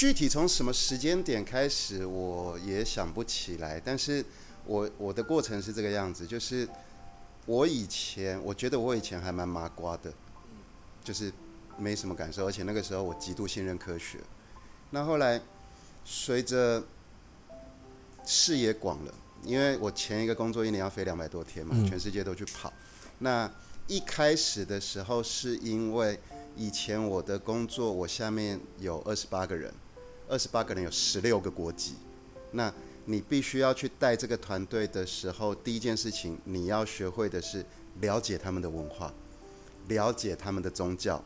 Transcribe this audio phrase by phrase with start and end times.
[0.00, 3.78] 具体从什么时间点开始，我也想不起来。
[3.78, 4.24] 但是
[4.64, 6.66] 我我的过程是这个样子，就是
[7.44, 10.10] 我以前我觉得我以前还蛮麻瓜的，
[11.04, 11.30] 就是
[11.76, 14.18] 没什么感受，而且那个时候我极度信任科学。
[14.88, 15.38] 那后来
[16.02, 16.82] 随着
[18.24, 22.72] 视野广了，因为我前一个工作一年要飞两百多天嘛，全世界都去跑。
[23.18, 23.52] 那
[23.86, 26.18] 一开始的时候是因为
[26.56, 29.70] 以前我的工作，我下面有二十八个人。
[30.30, 31.94] 二十八个人有十六个国籍，
[32.52, 32.72] 那
[33.06, 37.66] 你必须要去带这个团队的时候，第一件事情你要学会的是
[38.00, 39.12] 了解他们的文化，
[39.88, 41.20] 了解他们的宗教，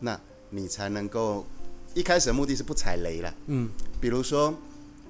[0.00, 1.46] 那你才能够
[1.94, 3.32] 一开始的目的是不踩雷了。
[3.46, 3.68] 嗯，
[4.00, 4.52] 比如说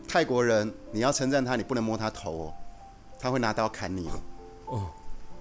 [0.06, 2.54] 泰国人，你要称赞他，你不能摸他头哦，
[3.18, 4.20] 他会拿刀砍你哦。
[4.66, 4.90] 哦，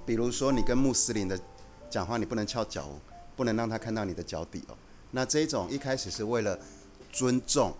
[0.06, 1.38] 比如说你跟穆斯林的
[1.89, 2.95] 讲话，你不能翘脚哦，
[3.36, 4.78] 不能让他看到你的脚底哦。
[5.12, 6.58] 那这种一开始是为了
[7.12, 7.76] 尊重。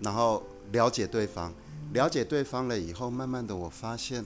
[0.00, 1.52] 然后了解对方，
[1.92, 4.24] 了解对方了以后，慢慢的我发现，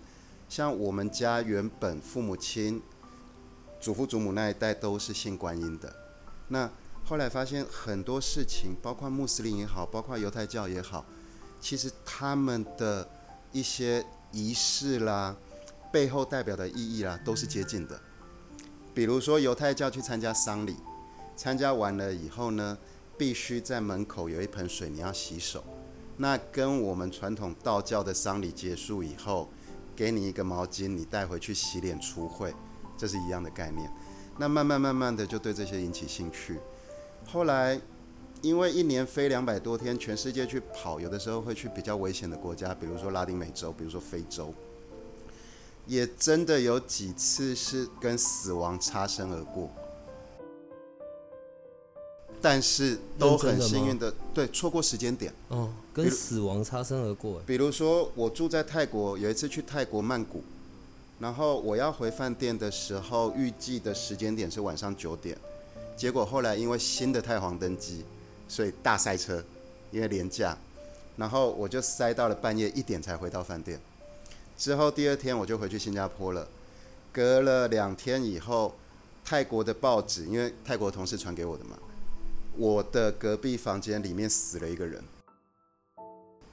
[0.49, 2.83] 像我们家原本父母亲、
[3.81, 5.95] 祖父祖母那一代都是信观音的，
[6.49, 6.71] 那
[7.05, 11.05] 后来发现很多事情，包括穆斯林也好，包括犹太教也好，
[11.61, 13.09] 其实他们的
[13.51, 15.35] 一些仪式啦，
[15.93, 18.01] 背后代表的意义啦，都是接近的。
[18.95, 20.77] 比如说犹太教去参加丧礼，
[21.35, 22.77] 参加完了以后呢，
[23.17, 25.63] 必须在门口有一盆水，你要洗手。
[26.17, 29.49] 那跟我们传统道教的丧礼结束以后，
[29.97, 32.55] 给你一个毛巾，你带回去洗脸出会，
[32.97, 33.91] 这是一样的概念。
[34.39, 36.59] 那慢慢慢慢的就对这些引起兴趣。
[37.27, 37.81] 后来，
[38.41, 44.53] 因为一年飞两百多天，全世界去跑，有的时候会去比较危险的国家，比如说拉丁美洲，比如说非洲，
[45.87, 49.71] 也真的有几次是跟死亡擦身而过。
[52.43, 55.33] 但是都很幸运的，对，错过时间点。
[55.49, 57.41] 哦，跟死亡擦身而过。
[57.47, 60.43] 比如说，我住在泰国，有一次去泰国曼谷，
[61.21, 65.39] 然后我要回饭店的时候，预计的时间点是晚上九点，
[65.97, 68.05] 结果后来因为新的太皇登基，
[68.49, 69.43] 所以大塞车，
[69.93, 70.59] 因为廉价，
[71.17, 73.81] 然后我就塞到了半夜一点才回到饭店。
[74.59, 76.49] 之后第二天我就回去新加坡了，
[77.13, 78.75] 隔了两天以后，
[79.25, 81.79] 泰国的报纸，因为泰国同事传给我的嘛。
[82.59, 85.03] 我的隔壁房间里面死了一个人，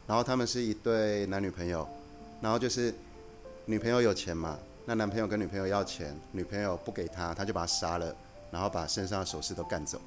[0.08, 1.88] 然后他们是一对男女朋友，
[2.42, 2.94] 然后就是
[3.66, 8.16] 女朋友有钱嘛，那男朋友跟女朋友要钱，女朋友不给他，他就把他杀了，
[8.50, 10.00] 然后把身上的首饰都干走，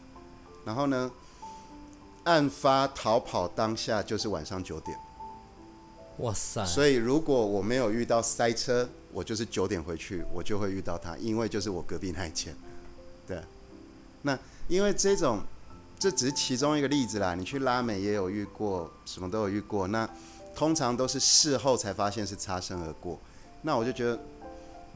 [0.65, 1.11] 然后呢，
[2.25, 4.99] 案发逃跑当下就是晚上九点，
[6.21, 6.65] 哇塞！
[6.65, 12.57] 所以如果我没有遇到塞车，我就是九点回去，我就会遇到他，因为就是我隔壁那一间，
[13.27, 13.39] 对，
[14.23, 14.39] 那
[14.69, 15.43] 因为这种。
[16.03, 19.87] 这只是其中一个例子啦，你去拉美也有遇过，什么都有遇过。
[19.87, 20.09] 那
[20.53, 23.17] 通常都是事后才发现是擦身而过。
[23.61, 24.17] 那我就觉得，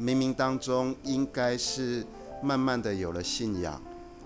[0.00, 2.04] 冥冥当中应该是
[2.42, 3.80] 慢慢的有了信仰。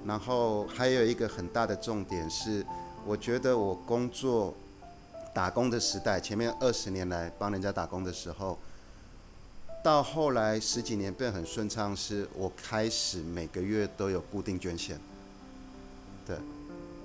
[0.07, 2.65] 然后还有一个很大的重点是，
[3.05, 4.55] 我觉得我工作
[5.35, 8.59] 打工的时代，前面二十年来帮人家打工的时候，
[9.85, 14.99] 到后来十几年变很顺畅，是我开始每个月都有固定捐献。
[16.27, 16.39] 对。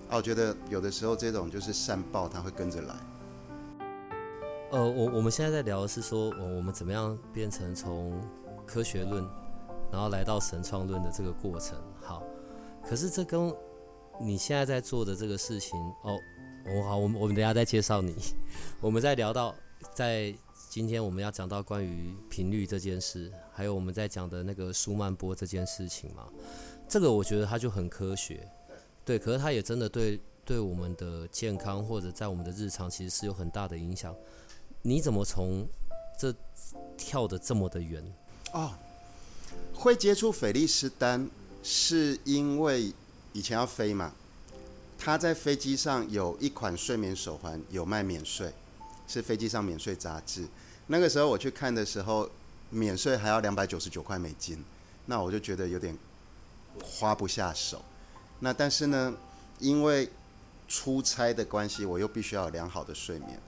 [0.10, 2.96] 哦，我觉得有的时候这种就是善报，它会跟着来。
[4.72, 8.20] 呃，我我们现在在聊的是说，我我们怎么样变成从
[8.66, 9.26] 科学论，
[9.92, 11.78] 然后来到神创论的这个过程。
[12.02, 12.24] 好，
[12.84, 13.54] 可是这跟
[14.20, 16.18] 你现在在做的这个事情，哦，
[16.66, 18.16] 我好，我们我们等下再介绍你。
[18.82, 19.56] 我们在聊到，
[19.94, 20.34] 在
[20.70, 26.28] 今天我们要讲到关于频率这件事，还有我们在讲的那个舒曼波这件事情嘛，
[26.88, 28.48] 这个我觉得它就很科学。
[29.06, 34.14] 对，可是它也真的对对我们的健康或者在我们的日常其实是有很大的影响。
[34.82, 35.68] 你怎么从
[36.18, 36.34] 这
[36.98, 38.04] 跳得这么的远？
[38.52, 38.74] 哦，
[39.74, 41.30] 会接触菲利斯丹
[41.62, 42.92] 是因为
[43.34, 44.14] 以前要飞嘛，
[44.98, 48.52] 他在飞机上有一款睡眠手环有卖免税，
[49.08, 50.48] 是飞机上免税杂志。
[50.88, 52.30] 那个时候我去看的时候，
[52.70, 54.64] 免税还要两百九十九块美金，
[55.06, 55.96] 那我就觉得有点
[56.84, 57.84] 花不下手。
[58.46, 59.12] 那但是呢，
[59.58, 60.08] 因为
[60.68, 63.42] 出差的关系，我又必须要有良好的睡眠。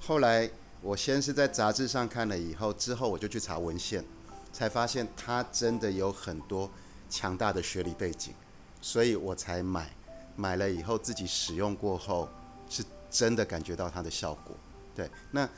[0.00, 0.50] 后来
[0.82, 4.04] 我先是在杂志上看了以后，之后我就去查文献，
[4.52, 6.68] 才发现它真的有很多
[7.08, 8.34] 强大的学理背景，
[8.82, 9.88] 所以我才买。
[10.34, 12.28] 买了以后自己使用过后，
[12.68, 14.56] 是真的感觉到它的效果。
[14.96, 15.48] 对，那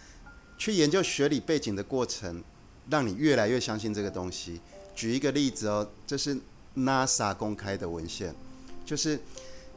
[0.58, 2.44] 去研究学理背景的过程，
[2.90, 4.60] 让你越来越相信这个东西。
[4.94, 6.36] 举一个例子哦，这是
[6.76, 8.34] NASA 公开的文献，
[8.84, 9.18] 就是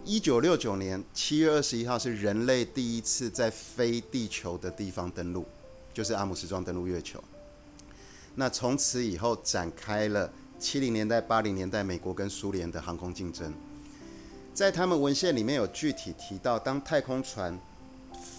[0.03, 5.45] 一九六九年七月二十一号是人类第一次在非地球的地方登陆，
[5.93, 7.23] 就是阿姆斯壮登陆月球。
[8.35, 13.53] 那从此以后展开了七零年代、八零年代美国跟苏联的航空竞争。
[14.53, 17.59] 在他们文献里面有具体提到，当太空船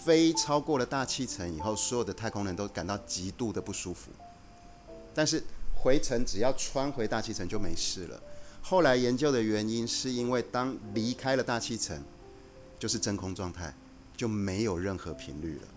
[0.03, 4.11] 飞超过了大气层以后，所有的太空人都感到极度的不舒服，
[5.13, 5.43] 但是。
[5.79, 8.19] 回程只要穿回大气层就没事了。
[8.69, 12.03] 后来研究的原因是因为当离开了大气层，
[12.77, 13.73] 就是真空状态，
[14.17, 15.67] 就没有任何频率了。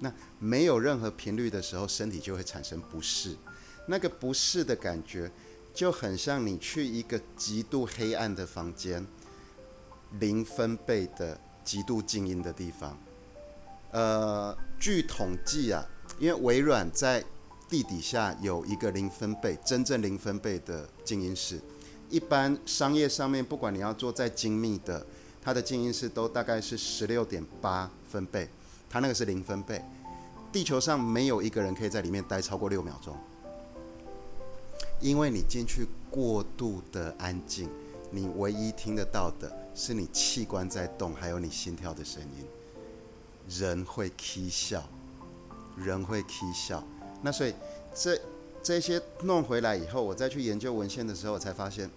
[0.00, 3.36] 那没有任何频率的时候，身体就会产生不适。
[3.84, 5.30] 那个不适的感觉
[5.74, 9.06] 就很像你去一个极度黑暗的房间，
[10.18, 12.98] 零分贝的极度静音的地方。
[13.90, 15.86] 呃，据统计啊，
[16.18, 17.22] 因为微软在
[17.68, 21.60] 地底下有一个零分贝，真正零分贝的静音室。
[22.10, 25.06] 一般商业上面，不管你要做再精密的，
[25.42, 28.48] 它的静音室都大概是十六点八分贝，
[28.88, 29.84] 它那个是零分贝。
[30.50, 33.14] 地球上没有一个人可以在里面待超过六秒钟，
[35.00, 37.68] 因为你进去过度的安静，
[38.10, 42.46] 你唯一听得到的是你器官在动，还有你心跳的声音。
[43.60, 44.82] 人会起笑，
[45.76, 46.82] 人会起笑。
[47.20, 47.54] 那所以
[47.94, 48.18] 这
[48.62, 51.90] 这些弄回来以后，我再去研究文献的时候，我才发现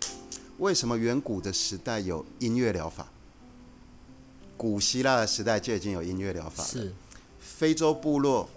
[0.60, 3.12] 为什么远古的时代有音乐疗法，
[4.56, 6.70] 古希腊的时代就已经有音乐疗法了。
[6.70, 6.94] 是，
[7.40, 8.50] 非洲部落、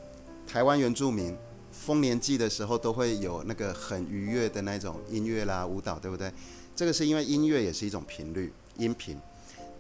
[0.47, 1.37] 台湾原住民
[1.73, 6.33] 丰年祭的时候都会有那个很愉悦的那种音乐啦、舞蹈，对不对？
[6.77, 9.19] 这个是因为音乐也是一种频率，音频。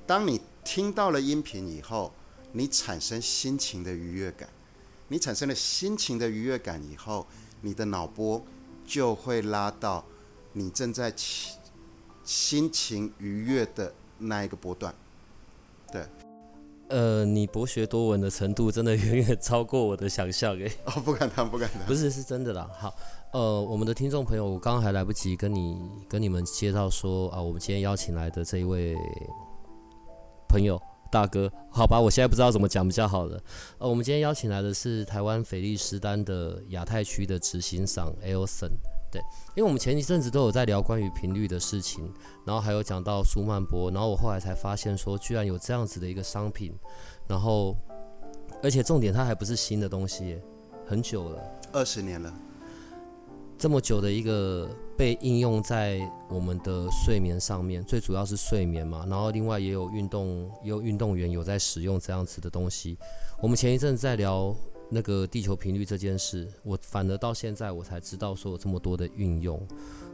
[0.06, 2.12] 当你听到了音频以后，
[2.52, 4.48] 你产生心情的愉悦感。
[5.08, 7.26] 你产生了心情的愉悦感以后，
[7.64, 8.44] 你的脑波
[8.84, 10.04] 就会拉到
[10.52, 11.58] 你正在心
[12.22, 14.94] 心情愉悦的那一个波段。
[15.90, 16.04] 对，
[16.88, 20.70] 呃，你博学多闻的程度真的远远超过我的想象诶。
[20.84, 21.86] 哦，不敢当，不敢当。
[21.86, 22.68] 不是，是真的啦。
[22.78, 22.94] 好，
[23.32, 28.94] 呃，我们的听众朋友，我刚刚还来不及跟你跟你们介绍说啊，我们今天邀请来的这一位
[30.48, 30.78] 朋友。
[31.14, 33.40] 大哥，好吧，我现在不知道怎么讲比较好了。
[33.78, 38.72] 呃，我们今天邀请来的是台湾斐利斯丹的亚太区的执行长 Elson。
[39.12, 39.22] 对，
[39.54, 42.12] 因为我们前一阵子都有在聊关于频率的事情，
[42.44, 46.74] 然后还有讲到舒曼波，然后我后来才发现说，居然有这样子的一个商品，
[47.28, 47.76] 然后
[48.60, 50.40] 而且重点它还不是新的东西，
[50.84, 51.40] 很久了，
[51.72, 52.34] 二十年了。
[53.56, 62.96] 这么久的一个被应用在我们的睡眠上面，最主要是睡眠嘛，然后另外也有运动，也有运动员有在使用这样子的东西。
[63.40, 64.54] 我们前一阵在聊
[64.88, 69.58] 那个地球频率这件事，我反而到现在我才知道说有这么多的运用。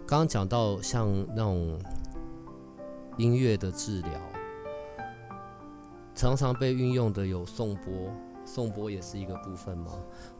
[0.07, 1.79] 刚刚讲到像那种
[3.19, 4.13] 音乐的治疗，
[6.15, 8.11] 常常被运用的有颂钵。
[8.47, 9.93] 颂钵也是一个部分嘛，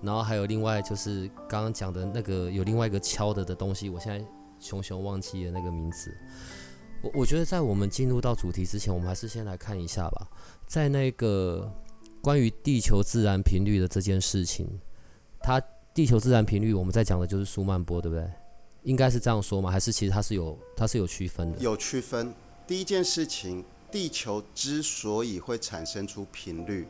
[0.03, 4.27] 然后还有另外就是刚刚讲的那个有另外一个敲的的东西，我现在
[4.61, 6.17] 熊熊忘记了那个名字。
[7.03, 10.29] 我我觉得在我们进入到主题之前，我们还是先来看一下吧。
[10.67, 11.69] 在那个
[12.23, 14.69] 关于地球自然频率的这件事情，
[15.41, 15.61] 它
[15.93, 18.31] 地球自然频率我们在讲的就是舒曼波，对不对？
[18.83, 19.71] 应该是这样说吗？
[19.71, 21.59] 还是其实它是有它是有区分的？
[21.59, 22.33] 有区分。
[22.67, 26.87] 第一件事情，地球之所以会产生出频率。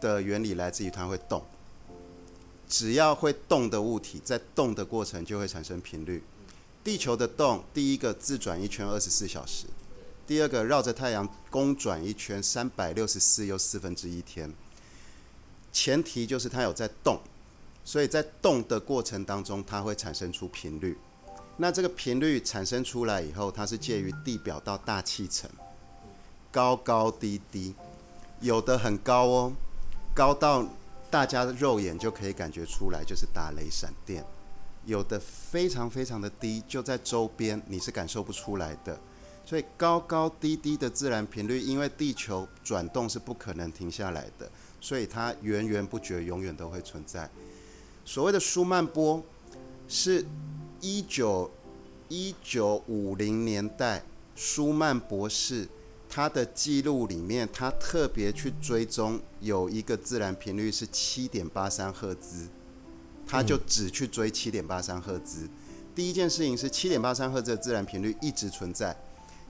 [0.00, 1.42] 的原理来自于它会动，
[2.68, 6.22] 只要会动的物体在动的过程就会产生频率。
[6.84, 9.64] 地球的动，第一个自转一圈二十四小时，
[10.26, 14.52] 第二个绕着太阳公转一圈三百六十四又四分之一天。
[15.72, 17.18] 前提就是它有在动，
[17.84, 20.96] 所以在动的过程当中，它会产生出频率。
[21.56, 25.50] 那这个频率产生出来以后，它是介于地表到大气层，
[26.52, 27.74] 高高低低，
[28.40, 29.52] 有的很高哦。
[30.14, 30.64] 高到
[31.10, 34.22] 大家的肉眼就可以感觉出来，就是打雷闪电；
[34.86, 38.98] 有的非常非常的低，就在周边你是感受不出来的。
[39.46, 44.50] 所以高高低低的自然频率，因为地球转动是不可能停下来的，
[44.80, 47.30] 所以它源源不绝，永远都会存在。
[48.06, 49.22] 所谓的舒曼波，
[49.86, 50.24] 是
[50.80, 51.50] 一九
[52.08, 54.02] 一九五零年代
[54.34, 55.68] 舒曼博士
[56.08, 62.48] 他的记录里面，他特别去追踪有一个自然频率是七点八三赫兹，
[63.26, 65.48] 它就只去追七点八三赫兹。
[65.94, 68.96] 第一件事情是七点八三赫兹的自然频率一直存在。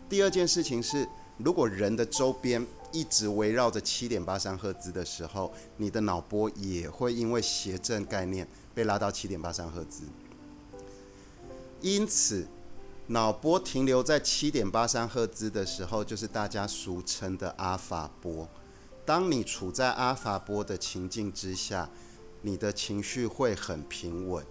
[0.09, 10.03] 第二件事情是，如果人的周边一直围绕着七点八三赫兹的时候，你的脑波也会因为谐振概念被拉到七点八三赫兹。
[11.81, 12.47] 因此，
[13.09, 18.49] 脑波停留在七点八三赫兹的时候，就是大家俗称的阿法波。
[19.07, 21.89] 当你处在阿法波的情境之下，
[22.45, 24.45] 你的情绪会很平稳。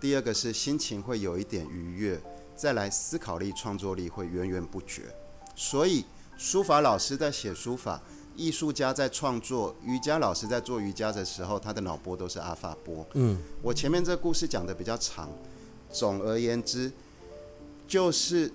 [0.00, 2.18] 第二个是心情会有一点愉悦，
[2.56, 5.02] 再来思考力、创作力会源源不绝。
[5.54, 6.02] 所以
[6.38, 8.00] 书法老师在写书法，
[8.34, 13.06] 艺术家在创作，瑜伽老师在做瑜伽的时候，他的脑波都是阿法波。
[13.12, 15.28] 嗯，我前面这故事讲的比较长，
[15.90, 16.90] 总而言之，
[17.86, 18.50] 就是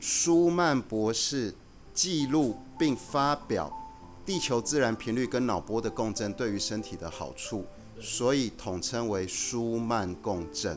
[0.00, 1.54] 舒曼博士
[1.94, 3.72] 记录并发表
[4.26, 7.64] 地球自然频率跟脑波的共振对于身体的好处，
[8.02, 10.76] 所以统称为舒曼共振。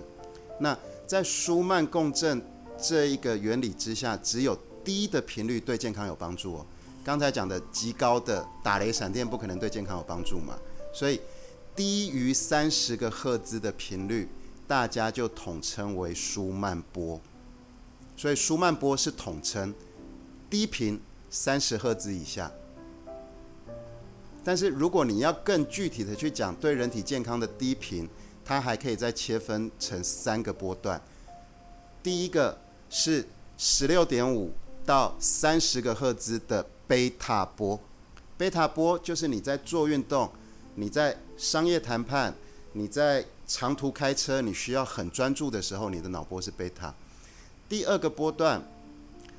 [0.59, 0.77] 那
[1.07, 2.41] 在舒曼共振
[2.81, 6.65] 这一个原理之下，只有低的频率对健康有帮助哦。
[7.03, 10.57] 刚才讲的极高的打雷闪电不可能对健康有帮助嘛，
[10.93, 11.19] 所以
[11.75, 14.29] 低于三十个赫兹的频率，
[14.67, 17.19] 大家就统称为舒曼波。
[18.15, 19.73] 所以舒曼波是统称
[20.49, 22.51] 低频三十赫兹以下。
[24.45, 28.07] 但是如果你要更具体的去讲对人体健康的低频，
[28.45, 31.01] 它还可以再切分成三个波段，
[32.03, 32.55] 第一个
[32.87, 34.53] 是十六点五
[34.85, 37.79] 到三十个赫兹的贝塔波，
[38.37, 40.31] 贝塔波就是你在做运动、
[40.75, 42.31] 你在商业谈判、
[42.73, 46.93] 你在长途开车，你需要很专注的时候，你的脑波是贝塔。
[47.67, 48.61] 第二个波段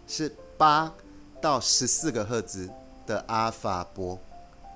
[0.08, 0.92] 是八
[1.40, 2.68] 到十四个赫兹
[3.06, 4.18] 的阿法波，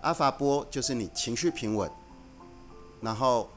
[0.03, 1.91] 阿法波就是你情绪平稳，
[3.01, 3.49] 然后。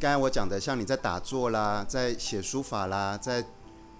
[0.00, 3.44] 刚才我讲的，像你在打坐啦，在写书法啦，在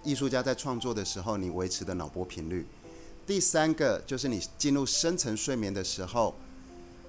[0.02, 2.66] 艺术家在创作的时候，你维持的脑波频率。
[3.24, 6.34] 第三个就是你进入深层睡眠的时候，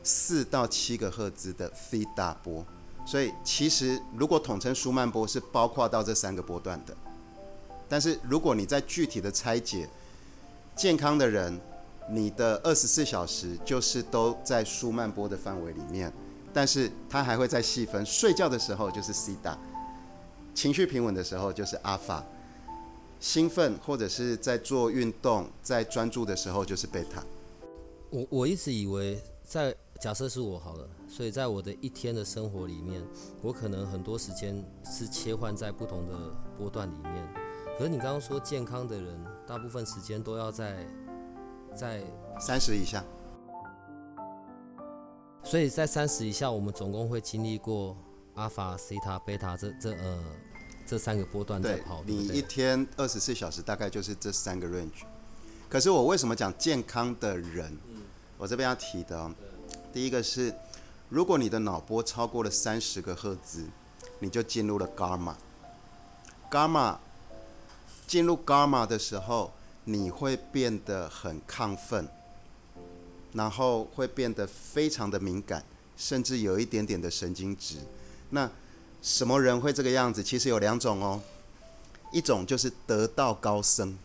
[0.03, 2.63] 四到七个赫兹的 theta 波。
[3.03, 6.95] 所以其实如果统称舒曼波是包括到这三个波段的。
[7.89, 9.89] 但是如果你在具体的拆解，
[10.75, 11.59] 健康的人，
[12.10, 16.12] 你的二十四小时就是都在舒曼波的范围里面。
[16.55, 19.57] 但是它还会再细分，睡觉的时候就是西塔，
[20.53, 22.24] 情绪平稳的时候就是阿法，
[23.19, 27.24] 兴奋或者是在做运动、在专注的时候就是贝塔。
[28.12, 33.01] 我我一直以为在假设是我好了，所以在我的一天的生活里面，
[33.41, 36.15] 我可能很多时间是切换在不同的
[36.55, 37.27] 波段里面。
[37.79, 40.86] 可是你刚刚说健康的人，大部分时间都要在
[41.75, 42.01] 在
[42.39, 43.03] 三十以下。
[45.43, 47.97] 所以在三十以下，我们总共会经历过
[48.35, 50.23] 阿法、西塔、贝塔这这呃
[50.85, 52.01] 这三个波段在跑。
[52.03, 55.03] 对，你一天二十四小时大概就是这三个 range。
[55.67, 57.77] 可是我为什么讲健康的人？
[58.37, 59.31] 我这边要提的，
[59.91, 60.53] 第一个是，
[61.09, 63.65] 如果你的脑波超过了三十个赫兹，
[64.19, 65.35] 你就进入了 gamma。
[66.49, 66.97] gamma
[68.05, 69.51] 进入 gamma 的时候，
[69.85, 72.07] 你会变得很亢奋。
[73.35, 75.65] 然后会变得非常的敏感，
[75.97, 77.77] 甚至有一点点的神经质。
[78.29, 78.47] 那
[79.01, 80.21] 什么人会这个样子？
[80.21, 81.19] 其实有两种哦，
[82.11, 83.97] 一种就是得道高僧，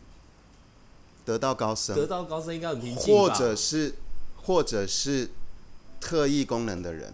[1.26, 3.34] 得道高僧，得道高僧应该很平静吧？
[3.34, 3.96] 或者是，
[4.42, 5.28] 或者是
[6.00, 7.12] 特异功能的人，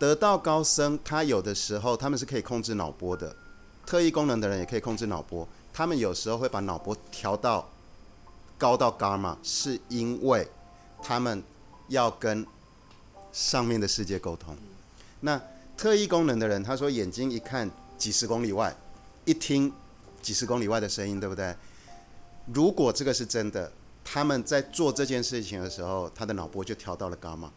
[0.00, 3.36] 得道高僧他有的时候他们是可以控制脑波的，
[3.86, 7.70] 特异功能的人也可以控制脑波，他们有时候会把脑波调到
[8.58, 10.48] 高到伽马，是因为。
[11.02, 11.40] 他们
[11.88, 12.44] 要跟
[13.30, 14.56] 上面的世界沟通。
[15.20, 15.40] 那
[15.76, 18.74] 特异功能的人，他说眼睛一看几十公里外，
[19.24, 19.72] 一听
[20.20, 21.54] 几十公里外的声音，对不对？
[22.52, 23.70] 如果这个是真的，
[24.02, 27.52] 他们在做这件事情的时候，他的脑波就调到了伽马。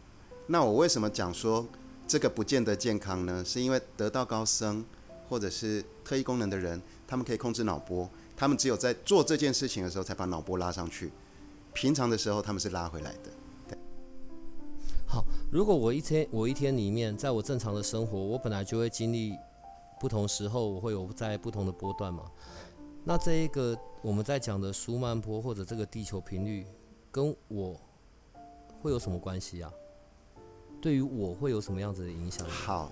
[0.46, 1.66] 那我为什么讲说
[2.06, 3.42] 这个不见得健康呢？
[3.44, 4.84] 是因为得道高僧
[5.28, 8.08] 或者是特异功能的人，他们可以控制脑波，
[8.40, 11.12] 他们只有在做这件事情的时候才把脑波拉上去。
[11.74, 13.30] 平常的时候他们是拉回来的。
[13.68, 13.76] 对。
[15.06, 19.34] 好，如果我一天我一天里面，在我正常的生活，我本来就会经历
[20.00, 22.24] 不同时候，我会有在不同的波段嘛。
[23.04, 26.64] 那这一个我们在讲的舒曼波或者这个地球频率，
[27.12, 27.78] 跟我
[28.80, 29.70] 会有什么关系啊？
[30.80, 32.48] 对于我会有什么样子的影响？
[32.48, 32.90] 好，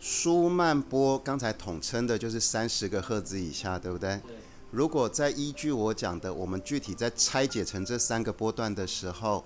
[0.00, 4.16] 舒曼波刚才统称的就是三十个赫兹以下，对不对？
[4.26, 4.34] 对。
[4.74, 9.44] 如果在依据我讲的，我们具体在拆解成这三个波段的时候，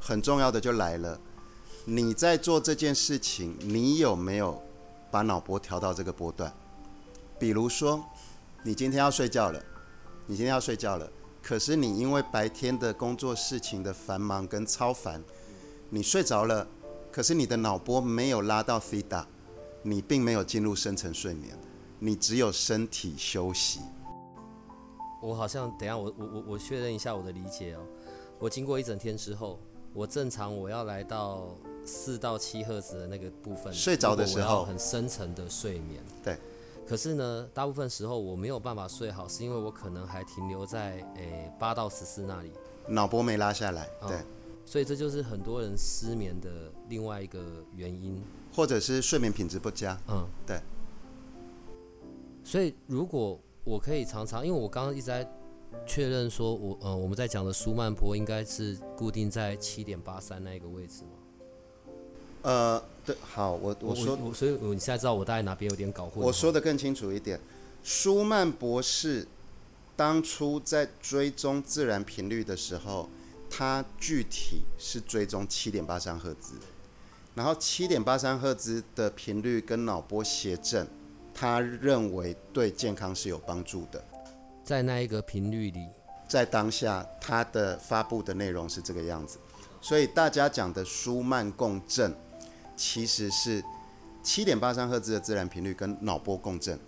[0.00, 1.20] 很重要的就来了。
[1.84, 4.62] 你在做这件事情，你有没有
[5.10, 6.50] 把脑波调到这个波段？
[7.38, 8.02] 比如说，
[8.62, 9.62] 你今天要睡觉了，
[10.26, 11.12] 你今天要睡觉了，
[11.42, 15.22] 可是你因为白天的工作事情的繁忙跟超烦，
[15.90, 16.66] 你睡着了，
[17.10, 19.26] 可是你的脑波没有拉到 theta，
[19.82, 21.58] 你并没有进入深层睡眠，
[21.98, 23.80] 你只有身体休息。
[25.22, 27.80] 我好像等一下我我我我确认一下我的理解哦。
[28.38, 29.58] 我经过一整天之后，
[29.94, 36.02] 我正常我要来到四到七赫兹的那个部分，睡着的时候很深层的睡眠。
[36.22, 36.36] 对。
[36.84, 42.50] 可是呢，大部分时候我没有办法睡好，是因为我可能还停留在诶八到十四那里，
[42.88, 43.88] 脑波没拉下来。
[44.06, 44.16] 对。
[44.16, 44.20] 哦，
[44.66, 46.50] 所以这就是很多人失眠的
[46.88, 47.40] 另外一个
[47.76, 48.20] 原因，
[48.52, 49.96] 或者是睡眠品质不佳。
[50.08, 50.60] 嗯，对。
[52.42, 55.28] 所以如果我可以常常，因为我刚刚一直在
[55.86, 61.10] 确认说我，我呃，我们在讲的舒曼波应该是固定在七点八三那一个位置吗？
[62.42, 66.24] 呃，对，好，我我说我，所以你现在知道我大概哪边有点搞混。
[66.24, 67.38] 我说的更清楚一点，
[67.84, 69.28] 舒曼博士
[69.94, 73.08] 当初在追踪自然频率的时候，
[73.48, 76.54] 他具体是追踪七点八三赫兹，
[77.36, 80.88] 然后七点八三赫兹的频率跟脑波谐振。
[81.34, 84.04] 他认为对健康是有帮助的，
[84.62, 85.88] 在那一个频率里，
[86.28, 89.38] 在当下他的发布的内容是这个样子，
[89.80, 92.14] 所以大家讲的舒曼共振，
[92.76, 93.64] 其实是
[94.22, 96.78] 七点八三赫兹的自然频率跟脑波共振，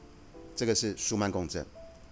[0.55, 1.67] 这个是舒曼共振。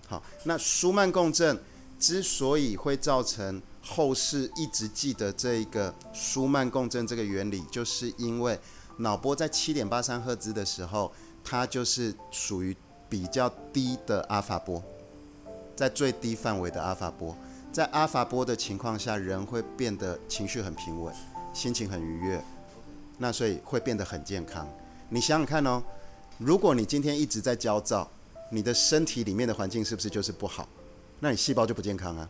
[0.09, 1.57] 好，那舒曼共振
[1.99, 8.59] 之所以会造成后世一直记得这一个舒曼共振这个原理，就是因为
[8.97, 11.13] 脑波在七点八三赫兹的时候。
[11.45, 12.77] 它就是属于
[13.09, 14.83] 比较低的阿法波，
[15.77, 17.37] 在最低范围的阿法波，
[17.73, 21.15] 在阿法波的情况下，人会变得情绪很平稳，
[21.53, 22.43] 心情很愉悦，
[23.19, 24.69] 那所以会变得很健康。
[25.09, 25.83] 你想想看哦，
[26.39, 28.11] 如果你今天一直在焦躁，
[28.51, 30.67] 你的身体里面的环境是不是就是不好？
[31.21, 32.29] 那你细胞就不健康啊。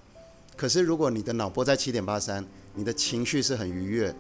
[0.56, 4.14] 可是如果你的脑波在七点八三，你的情绪是很愉悦，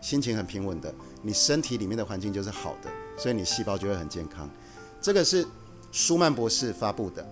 [0.00, 2.90] 心情很平稳的，你身体里面的环境就是好的。
[3.16, 4.48] 所以你细胞就会很健康，
[5.00, 5.46] 这个是
[5.90, 7.26] 舒曼博士发布的。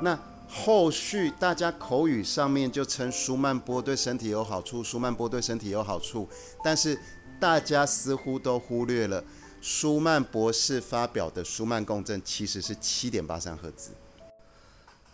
[0.00, 6.26] 那后续大家口语上面就称舒曼波对身体有好处，舒曼波对身体有好处。
[6.64, 6.98] 但是
[7.38, 9.22] 大家似乎都忽略了
[9.60, 13.90] 舒曼博士发表的舒曼共振其实是七点八三赫兹。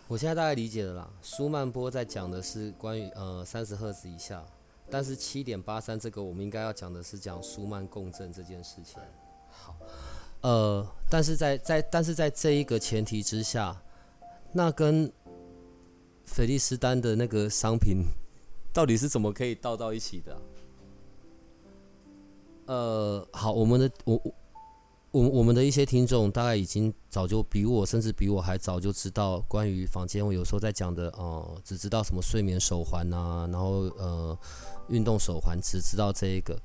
[0.07, 4.41] 我现在大概理解了啦，舒曼波在讲的是关于呃三十赫兹以下，
[4.89, 9.01] 但是七点八三这个我们应该要讲的是讲舒曼共振这件事情。
[10.45, 13.81] 呃，但是在在但是在这一个前提之下，
[14.51, 15.11] 那跟
[16.23, 18.03] 菲利斯丹的那个商品
[18.71, 20.37] 到底是怎么可以倒到一起的？
[22.67, 24.35] 呃，好，我们的我我
[25.13, 34.37] 我我们的一些听众大概已经早就比我甚至比我还早就知道关于房间我有时候在讲的哦、只知道什么睡眠手环啊，然后呃
[34.89, 36.55] 运动手环，只知道这一个。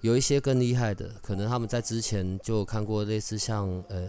[0.00, 4.08] 有一些更厉害的，可能他们在之前就看过类似像呃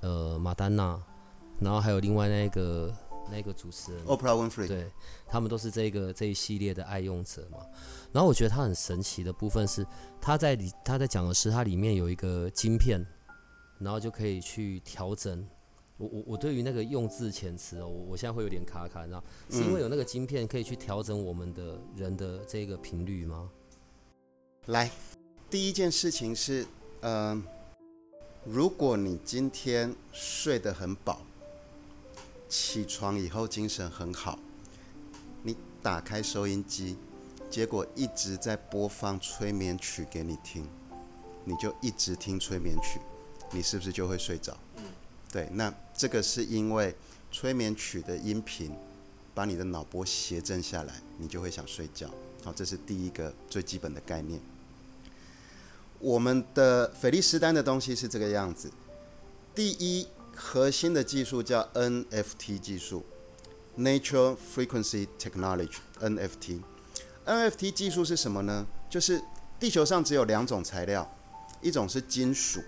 [0.00, 1.02] 呃马丹娜，
[1.60, 2.94] 然后还有另外那个
[3.30, 4.92] 那个主持人 Oprah Winfrey，对，
[5.26, 7.58] 他们都是这个这一系列的爱用者嘛。
[8.12, 9.86] 然后我觉得他很神奇的部分是，
[10.20, 13.02] 他在里他在讲的是它里面有一个晶片，
[13.78, 15.46] 然后就可以去调整。
[15.96, 23.50] 我我我对于那个用字遣词哦，我我现在会有点卡卡，你知道，是因为有那个晶片可以去调整我们的人的这个频率吗？
[24.66, 24.90] 来。
[25.50, 26.64] 第一件事情是，
[27.00, 27.42] 嗯、呃，
[28.44, 31.26] 如果你今天睡得很饱，
[32.48, 34.38] 起床以后精神很好，
[35.42, 36.96] 你打开收音机，
[37.50, 40.64] 结果一直在播放催眠曲给你听，
[41.44, 43.00] 你就一直听催眠曲，
[43.50, 44.56] 你是不是就会睡着？
[45.32, 46.94] 对，那这个是因为
[47.32, 48.72] 催眠曲的音频
[49.34, 52.08] 把你的脑波谐振下来，你就会想睡觉。
[52.44, 54.40] 好，这是第一个最基本的概念。
[56.00, 58.70] 我们的斐利斯丹的东西是这个样子。
[59.54, 63.04] 第一核心的技术叫 NFT 技术
[63.78, 66.60] （Natural Frequency Technology，NFT）。
[67.26, 68.66] NFT 技术是什么呢？
[68.88, 69.20] 就是
[69.58, 71.14] 地球上只有两种材料，
[71.60, 72.62] 一种是金属，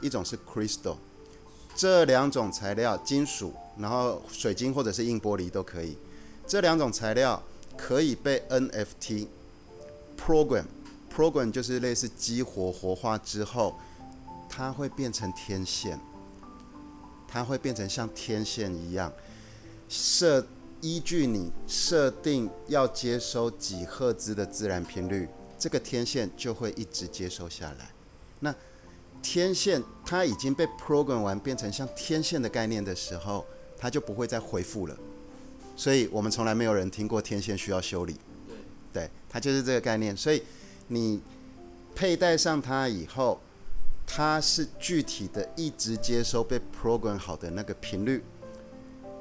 [0.00, 0.96] 一种是 crystal。
[1.74, 5.98] 这两种材料，金属，然后水晶或者是硬玻璃都可以。
[6.46, 7.42] 这两种材料
[7.76, 9.26] 可以被 NFT
[10.16, 10.66] program。
[11.16, 13.78] Program 就是类似激活活化之后，
[14.50, 15.98] 它会变成天线，
[17.26, 19.10] 它会变成像天线一样，
[19.88, 20.46] 设
[20.82, 25.26] 依据你设定要接收几赫兹的自然频率，
[25.58, 27.90] 这个天线就会一直接收下来。
[28.40, 28.54] 那
[29.22, 33.46] 天线它已经被 program 完，变成像天线的概念的时候，
[33.78, 34.94] 它就不会再回复了。
[35.74, 38.18] 所以我们从来没有人听过天线需要修理。
[38.92, 40.16] 对，它就是这个概念。
[40.16, 40.42] 所以
[40.88, 41.20] 你
[41.94, 43.40] 佩戴上它以后，
[44.06, 48.22] 它是具体的一直接收被 program 好的那个频率，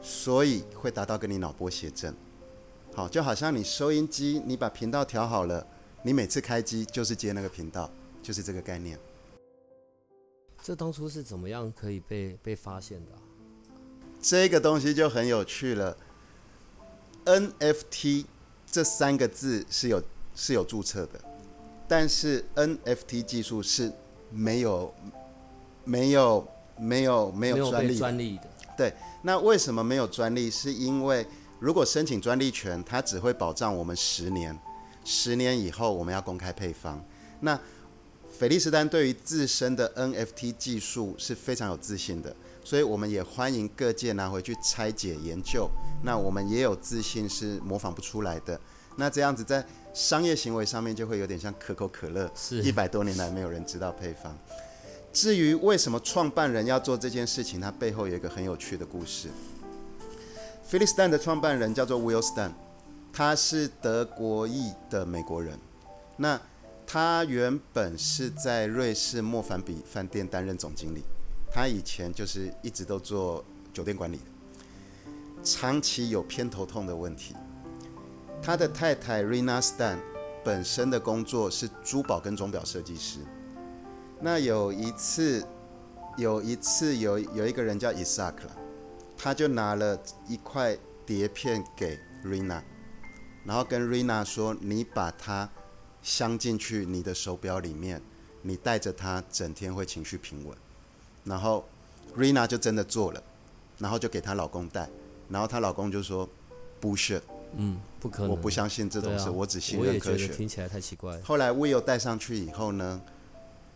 [0.01, 2.15] 所以会达到跟你脑波谐振。
[2.93, 5.65] 好，就好像你收音机，你把频道调好了，
[6.03, 8.97] 你每次开机就是接那个频道，就是这个概念。
[10.63, 13.19] 这当初是怎么样可以被被发现的啊？
[14.21, 15.97] 这个东西就很有趣了。
[17.25, 18.25] NFT
[18.65, 20.01] 这三个字是有
[20.33, 21.19] 是有注册的，
[21.87, 23.91] 但是 NFT 技术是
[24.31, 24.93] 没有
[25.83, 28.43] 没有没有没有专利专利的。
[28.77, 30.49] 对，那为什么没有专利？
[30.49, 31.25] 是因为
[31.59, 34.57] 如果申请专利权，它只会保障我们十年，
[35.03, 37.01] 十年以后我们要公开配方。
[37.39, 37.57] 那
[38.29, 45.69] 菲利斯丹对于自身的 NFT 技术是非常有自信的，所以我们也欢迎各界拿回去拆解研究。
[46.03, 48.59] 那我们也有自信是模仿不出来的。
[48.97, 49.65] 那这样子在
[49.95, 54.37] 商业行为上面就会有点像可口可乐，是一百多年来没有人知道配方。
[55.13, 59.29] 至于为什么创办人要做这件事情，它背后有一个很有趣的故事。
[60.65, 62.51] 斐利斯丹的创办人叫做 Will Stan，
[63.13, 65.57] 他是德国裔的美国人。
[66.17, 66.41] 那
[66.85, 71.03] 他原本是在瑞士莫凡比饭店担任总经理，
[71.53, 74.19] 他以前就是一直都做酒店管理，
[75.41, 77.33] 长期有偏头痛的问题。
[78.41, 79.97] 他的太太 Rina Stan
[80.43, 83.19] 本身的工作是珠宝跟钟表设计师。
[84.19, 85.45] 那有一次，
[86.17, 88.35] 有一次有有一个人叫 Isaac，
[89.17, 92.61] 他就拿了一块碟片给 Rina，
[93.43, 95.49] 然后跟 Rina 说：“你把它。”
[96.05, 97.99] 镶进去你的手表里面，
[98.43, 100.55] 你带着它，整天会情绪平稳。
[101.23, 101.65] 然后
[102.15, 103.23] ，Rina 就真的做了，
[103.79, 104.87] 然后就给她老公戴，
[105.29, 106.29] 然后她老公就说
[106.79, 107.19] ：“不是，
[107.57, 111.19] 嗯，不可能，我不相信这种事，啊、我只信任科学。”听起来太奇怪。
[111.21, 113.01] 后来 Will 带上去以后呢，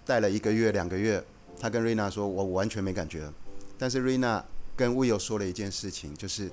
[0.06, 1.24] 带了一个月、两个月，
[1.60, 3.32] 他跟 Rina 说：“我完全没感觉。”
[3.78, 4.44] 但是 Rina
[4.76, 6.52] 跟 Will 说了一件事情，就是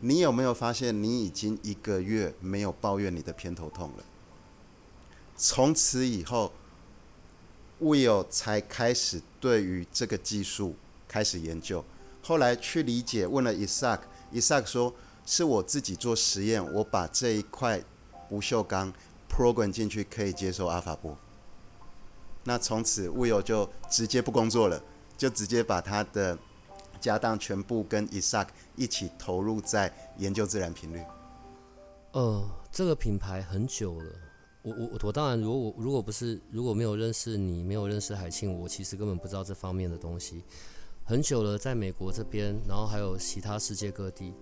[0.00, 4.04] 你有没有发现，你已经一个月没有抱怨你的偏头痛了？
[5.36, 6.52] 从此以后
[7.80, 10.76] ，Will 才开始对于这个技术
[11.08, 11.84] 开始研究。
[12.22, 14.94] 后来去理解，问了 Isaac，Isaac 说
[15.26, 17.82] ：“是我自己做实验，我把这一块
[18.28, 18.92] 不锈钢
[19.28, 21.16] program 进去，可以接受阿法波。”
[22.44, 24.82] 那从此 we 就直接不工作了，
[25.16, 26.38] 就直接把他的
[27.00, 31.02] 家当全部跟 Isaac 一起投入在研究自然频率。
[32.12, 34.10] 呃，这个品牌很久了。
[34.62, 40.42] 我我我当然，如果我如果不是如果没有认识你，没有认识海庆，我其实根本不知道这方面的东西。
[41.04, 44.32] 很久了，在美国这边，然后还有其他世界各地，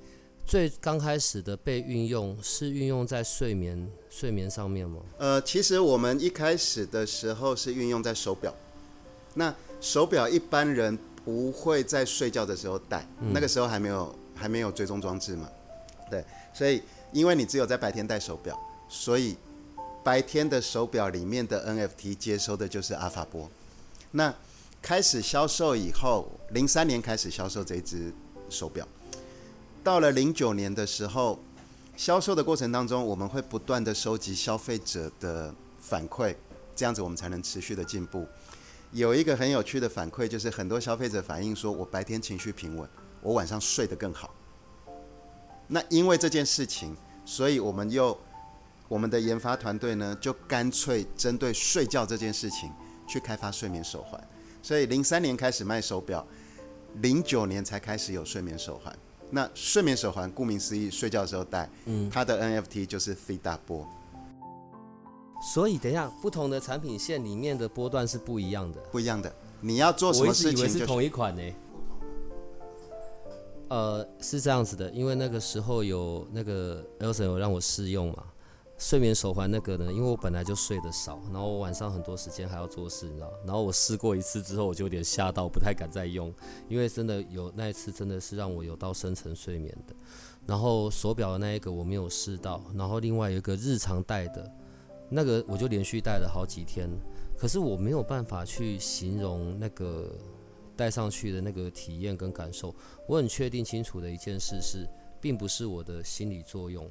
[0.46, 5.00] 最刚开始的被运用是运用在睡眠睡眠上面吗？
[5.18, 8.54] 呃，其实我们一开始的时候是运用在手表。
[9.34, 15.48] 那手表一般人不会在睡觉的时候戴，嗯、那个时候还没有还没有追踪装置嘛。
[16.10, 19.36] 对，所以因为你只有在白天戴手表，所以。
[20.04, 23.48] 白天的手表里面的 NFT 接收的就是阿法波。
[24.10, 24.34] 那
[24.82, 28.12] 开始销售以后，零三年开始销售这一只
[28.50, 28.84] 手表。
[29.82, 31.38] 到了零九年的时候，
[31.96, 36.34] 销售的过程当中，我们会不断的收集消费者的反馈，
[36.74, 38.26] 这样子我们才能持续的进步。
[38.92, 42.88] 有一个很有趣的反馈，就是很多消费者反映说，我白天情绪平稳，
[43.20, 44.32] 我晚上睡得更好。
[45.66, 48.16] 那因为这件事情，所以我们又。
[48.88, 52.70] 我们的研发团队呢，就干脆针对睡觉这件事情
[53.08, 54.22] 去开发睡眠手环。
[54.60, 56.26] 所以零三年开始卖手表，
[56.96, 58.94] 零九年才开始有睡眠手环。
[59.34, 63.88] 那睡眠手环顾名思义，睡觉的时候戴，嗯，它的 NFT 就是 Theta 波。
[65.54, 69.32] 所以等一下，不同的产品线里面的波段是不一样的，不一样的。
[69.62, 70.60] 你要做什么事情？
[70.60, 71.42] 我一直以为是同一款呢。
[73.68, 78.24] 呃，是这样子的，因为那个时候有那个 Elson 有让我试用嘛。
[78.82, 79.92] 睡眠手环那个呢？
[79.92, 83.32] 因为我本来就睡得少，然后我晚上很多时间还要做事，你知道？
[83.46, 86.34] 然后我试过一次之后，我就有点吓到，不太敢再用，
[86.68, 89.94] 因为真的有那一次真的是让我有到深层睡眠的。
[90.48, 94.52] 然后手表的那一个我没有试到，然后另外有一个日常戴的，
[95.08, 96.90] 那个我就连续戴了好几天，
[97.38, 100.10] 可是我没有办法去形容那个
[100.76, 102.74] 戴上去的那个体验跟感受。
[103.06, 104.84] 我很确定清楚的一件事是，
[105.20, 106.90] 并不是我的心理作用。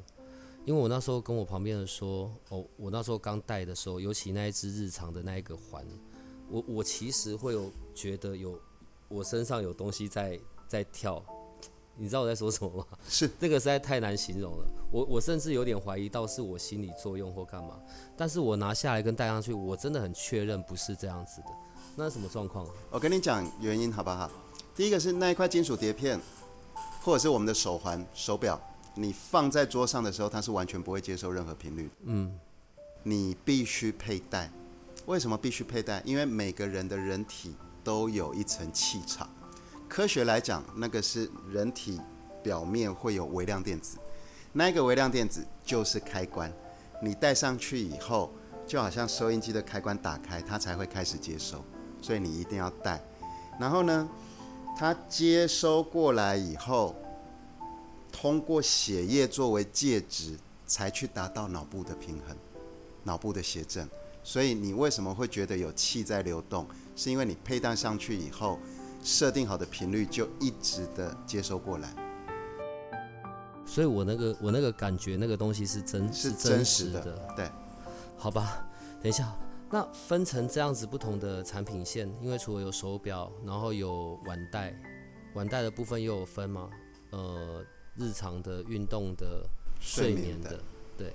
[0.64, 5.84] 因为我那时候跟我旁边的说，哦，我那时候刚戴的时候，尤其那一只日常的那一个环，
[6.50, 8.60] 我我其实会有觉得有
[9.08, 11.24] 我身上有东西在在跳，
[11.98, 12.86] 你知道我在说什么吗？
[13.10, 14.66] 是 这个实在太难形容了。
[14.92, 17.80] 我我甚至有点怀疑到是我心理作用或干嘛，
[18.16, 21.48] 但是我拿下来跟戴上去，我真的很确认不是这样子的。
[21.96, 22.68] 那是什么状况？
[22.92, 24.30] 我跟你讲原因好不好？
[24.76, 26.20] 第一个是那一块金属碟片，
[27.02, 28.62] 或者是我们的手环、手表。
[28.96, 31.90] 你放在桌上的时候，它是完全不会接受任何频率。
[32.04, 32.38] 嗯，
[33.04, 34.52] 你必须佩戴。
[35.06, 36.02] 为什么必须佩戴？
[36.06, 39.30] 因为每个人的人体都有一层气场。
[39.88, 42.00] 科学来讲，那个是人体
[42.44, 43.98] 表面会有微量电子，
[44.52, 46.52] 那个微量电子就是开关。
[47.02, 48.32] 你戴上去以后，
[48.68, 51.64] 就好像收音机的开关打开，它才会开始接收。
[52.02, 53.02] 所以你一定要戴。
[53.58, 54.10] 然后呢，
[54.78, 56.94] 它接收过来以后。
[58.12, 62.36] 通过血液作为介质，才去达到脑部的平衡，
[63.04, 63.88] 脑部的谐振。
[64.24, 66.68] 所以你为什么会觉得有气在流动？
[66.96, 68.60] 是因为你佩戴上去以后，
[69.04, 71.90] 设定好的频率就一直的接收过来。
[73.66, 77.34] 所以我那个我那个感觉，那个东西是真，是真实的。
[77.36, 77.50] 对，
[78.16, 78.64] 好吧，
[79.02, 79.34] 等一下，
[79.72, 84.76] 那分成这样子不同的产品线，因为除了有手表，然后有腕带，
[85.34, 86.70] 腕带的部分又有分吗？
[87.12, 87.66] 呃。
[87.98, 89.46] 日常的、运动的、
[89.80, 90.60] 睡眠的，
[90.98, 91.14] 对，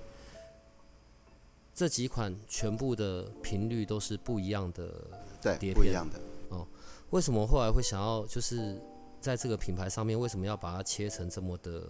[1.74, 4.92] 这几款全部的频率都是不一样的，
[5.40, 6.20] 对，不一样的。
[6.50, 6.66] 哦，
[7.10, 8.78] 为什么后来会想要就是
[9.20, 11.82] 在这个品牌上面，为什么要把它切成这么的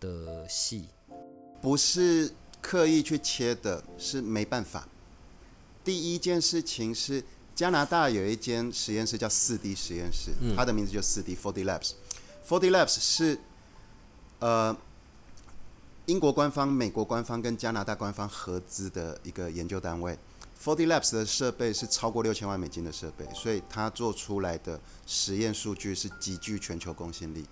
[0.00, 0.86] 的细？
[1.62, 4.88] 不是刻意去切的，是没办法。
[5.84, 7.22] 第一件事情是
[7.54, 11.92] 加拿大有一间实验室叫四 D 实验室，嗯，它的名字就四 D Four D Labs。
[12.44, 13.38] Four D Labs 是。
[14.40, 14.74] 呃，
[16.06, 20.18] 英国官方、美国官方跟加拿大官方合资的一个研究单位
[20.64, 27.44] ，4D Labs 的设备是超过六千万美金的设备，所以它做出来的实验数据是极具全球公信力。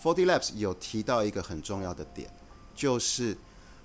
[0.00, 2.30] 4D Labs 有提到一个很重要的点，
[2.72, 3.36] 就是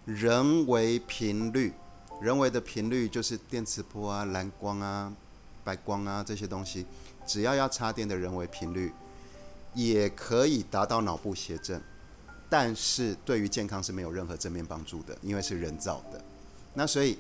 [0.06, 1.74] 人为频率，
[2.22, 5.12] 人为的频率就是电磁波啊、蓝光啊、
[5.64, 6.86] 白光啊这些东西，
[7.26, 8.94] 只要要插电的人为频率，
[9.74, 11.82] 也可以达到脑部谐振。
[12.54, 16.24] 但是对于健康是没有任何正面帮助的，因为是人造的。
[16.76, 17.18] 那所以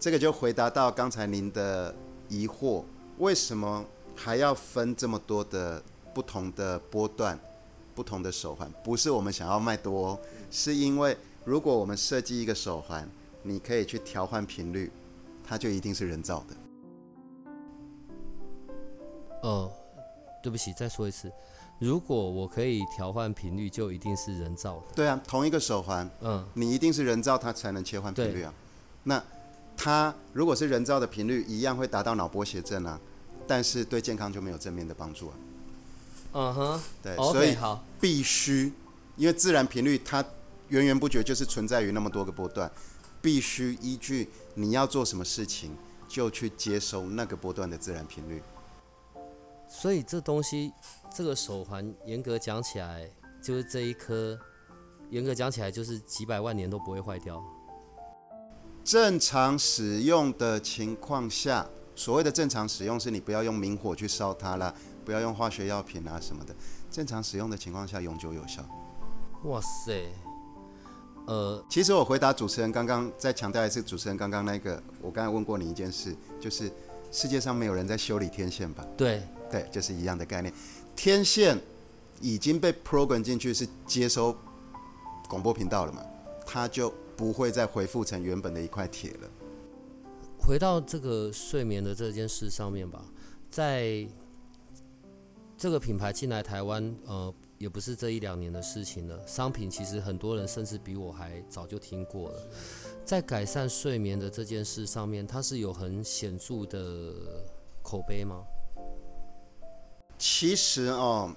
[0.00, 1.94] 这个就回答到刚才您的
[2.28, 2.82] 疑惑：
[3.18, 3.84] 为什么
[4.16, 5.80] 还要分这么多的
[6.12, 7.38] 不同的波段、
[7.94, 8.68] 不同的手环？
[8.82, 10.18] 不是我们想要卖多哦，
[10.50, 13.08] 是因为如果我们设计一个手环，
[13.44, 14.90] 你可以去调换频率，
[15.46, 16.56] 它就一定是人造的。
[19.42, 19.70] 哦，
[20.42, 21.30] 对不起，再说一次。
[21.82, 24.94] 如果我可以调换频率，就一定是人造的。
[24.94, 28.54] 对啊，同一个手环，嗯，你一定是人造，它才能切换频率啊。
[29.02, 29.20] 那
[29.76, 33.00] 它如果是人造的频率，一样会达到脑波谐振啊，
[33.48, 35.34] 但是对健康就没有正面的帮助啊。
[36.34, 37.56] 嗯哼，对，okay, 所以
[38.00, 38.72] 必须，
[39.16, 40.24] 因为自然频率它
[40.68, 42.70] 源源不绝就是存在于那么多个波段，
[43.20, 48.40] 必须依据你要做什么事情，就去接收那个波段的自然频率。
[49.72, 50.72] 所以这东西。
[51.14, 53.06] 这个手环严格讲起来，
[53.42, 54.38] 就是这一颗，
[55.10, 57.44] 严格讲起来就是几百万年都不会坏掉。
[58.82, 66.56] 正常使用的情况下，所谓的正常使用是你不要用明火去烧它啦，不要用化学药品啊什么的。
[66.90, 68.64] 正常使用的情况下，永久有效。
[69.44, 70.02] 哇塞，
[71.26, 76.72] 呃，其实我回答主持人刚刚再强调一次，主持人刚刚那个，我刚才问过你一件事，就是
[77.10, 78.82] 世界上没有人在修理天线吧？
[78.96, 80.52] 对，对，就是一样的概念。
[80.96, 81.56] 天线
[82.20, 84.34] 已经被 program 进去，是接收
[85.28, 86.02] 广播频道了嘛？
[86.46, 89.30] 它就不会再恢复成原本的一块铁了。
[90.40, 93.04] 回到这个睡眠的这件事上面吧，
[93.50, 94.08] 在
[95.56, 99.24] 这个品牌进来台湾，呃，也不是这一两年的事情了。
[99.26, 102.40] 商品其实很多人甚至比我还早就听过了。
[103.04, 107.14] 在改善睡眠的这件事上面，它是有很显著的
[107.82, 108.42] 口碑吗？
[110.24, 111.34] 其实哦，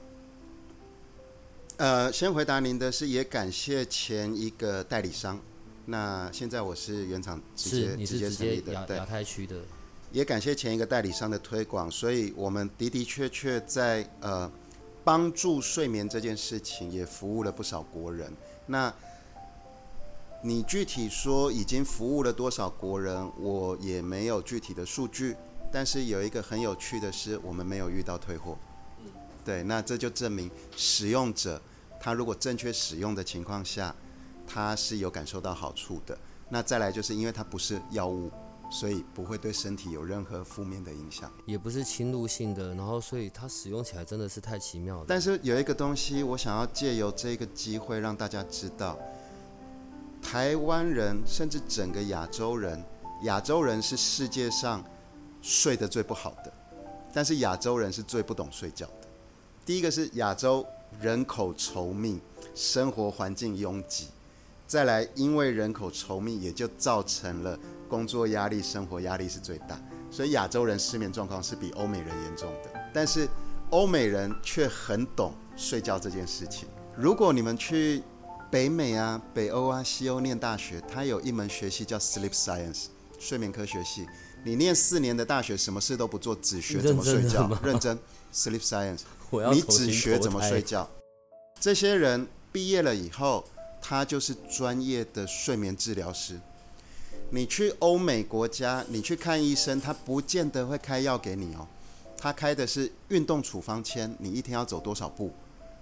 [1.77, 5.41] 呃，先回答您的是，也感谢前一个代理商。
[5.85, 9.55] 那现在我是原厂直接直接成立的，亚亚太区的。
[10.11, 14.49] 也感谢前一个代理商的推广，所以我们的的确确在呃
[15.03, 18.31] 帮助睡眠这件事情也服务了不少国人。
[18.67, 18.93] 那
[20.43, 25.35] 你具体说已经服务了多少国人，我也没有具体的数据。
[25.71, 28.55] 但是有一个很有趣的是，我们没有遇到退货。
[29.45, 31.61] 对，那这就证明使用者
[31.99, 33.95] 他如果正确使用的情况下，
[34.47, 36.17] 他是有感受到好处的。
[36.49, 38.31] 那再来就是因为它不是药物，
[38.69, 45.05] 所以不会对身体有任何负面的影响，也不是侵入性的，然后所以它使用起来真的是太奇妙了。
[45.07, 48.97] 但是有一个东西，我想要借由这个机会让大家知道，
[50.21, 52.83] 台湾人甚至整个亚洲人，
[53.23, 54.83] 亚洲人是世界上
[55.41, 56.53] 睡得最不好的，
[57.11, 59.04] 但是亚洲人是最不懂睡觉的。
[59.65, 60.63] 第一个是亚洲
[61.01, 62.21] 人口稠密，
[62.53, 64.09] 生活环境拥挤。
[64.67, 67.57] 再来，因为人口稠密，也就造成了
[67.89, 72.69] 工作压力、生活压力是最大，所以亚洲人失眠状况是比欧美人严重的。
[72.93, 73.27] 但是
[73.71, 76.67] 欧美人却很懂睡觉这件事情。
[76.95, 78.03] 如果你们去
[78.51, 82.85] 北美啊、北欧啊、西欧念大学，它有一门学系叫 Sleep Science，
[83.17, 84.05] 睡眠科学系。
[84.43, 87.97] 你念四年的大学，什么事都不做，只学怎么睡觉，认真
[88.31, 89.01] Sleep Science，
[89.53, 90.89] 你只学怎么睡觉。
[91.59, 93.45] 这些人毕业了以后。
[93.87, 96.39] 他就是专业的睡眠治疗师。
[97.29, 101.67] 你去欧美国家，你去看医生，他不见得会开药给你哦。
[102.17, 105.31] 他开的是运动处方签，你一天要走多少步？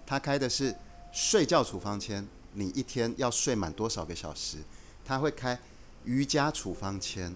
[0.06, 0.76] 他开的是
[1.13, 4.58] 睡觉处方签，你一天要睡满多少个小时？
[5.06, 5.58] 他会开
[6.04, 7.34] 瑜伽处方签、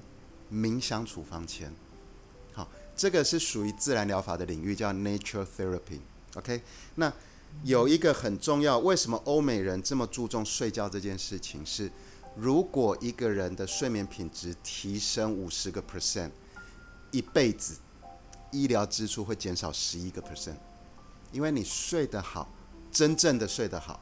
[0.51, 1.73] 冥想处方签。
[2.97, 6.01] 这个是属于自然疗法的领域，叫 Nature Therapy。
[6.35, 6.61] OK，
[6.95, 7.13] 那。
[7.63, 11.65] 有一个很重要，为什么欧美人这么注重睡觉这件事情？
[11.65, 11.89] 是
[12.35, 16.29] 如果一个人的睡眠品质提升五十个 percent，
[17.09, 17.77] 一辈子
[18.51, 20.57] 医疗支出会减少十一个 percent，
[21.31, 22.47] 因为你睡得好，
[22.91, 23.99] 真正的睡得好，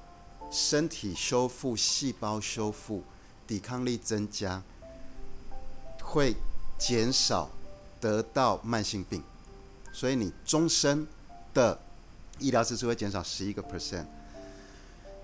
[0.52, 3.04] 身体修复、细胞修复、
[3.48, 4.62] 抵抗力增加，
[6.02, 6.36] 会
[6.78, 7.50] 减少
[8.06, 9.24] 得到慢性病，
[9.92, 11.08] 所以你终身
[11.52, 11.80] 的。
[12.38, 14.06] 医疗支出会减少十一个 percent。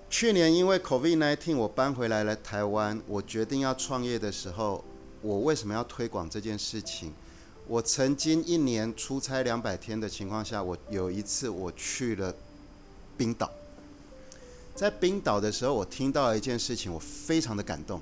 [0.08, 2.98] 去年因为 COVID-19，我搬回来了台湾。
[3.06, 4.82] 我决定要创业的时候，
[5.20, 7.12] 我为什么要推广这件事情？
[7.68, 12.34] 我曾经一年出差两百天的情况下，我有一次我去了
[13.18, 13.52] 冰岛。
[14.74, 18.00] 在冰岛的时候，我听到一件事情，我非常的感动。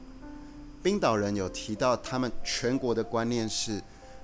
[0.85, 3.83] 冰岛人有提到，他们全国的观念是。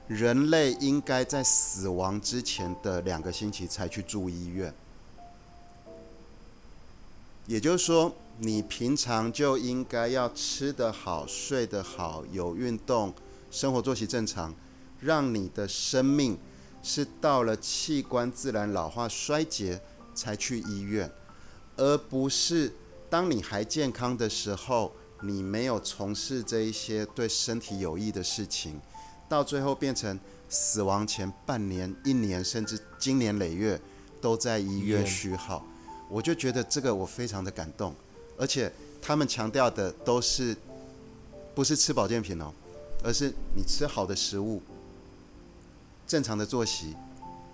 [0.08, 4.72] 人类应该在死亡之前的两个星期才去住医院，
[7.46, 13.12] 也就是说，你平常就应该要吃得好、睡得好、有运动、
[13.50, 14.54] 生活作息正常，
[15.00, 16.38] 让你的生命
[16.84, 19.80] 是到了器官自然老化衰竭
[20.14, 21.10] 才去医院，
[21.76, 22.72] 而不是
[23.10, 24.92] 当你还健康的时候，
[25.22, 28.80] 你没有从事这一些对身体有益的事情。
[29.28, 33.80] 到最后变成死亡前半年、一年，甚至经年累月
[34.20, 35.64] 都在医院虚耗，
[36.08, 37.94] 我就觉得这个我非常的感动。
[38.38, 40.56] 而且他们强调的都是
[41.54, 42.52] 不是吃保健品哦，
[43.02, 44.62] 而是你吃好的食物、
[46.06, 46.94] 正常的作息、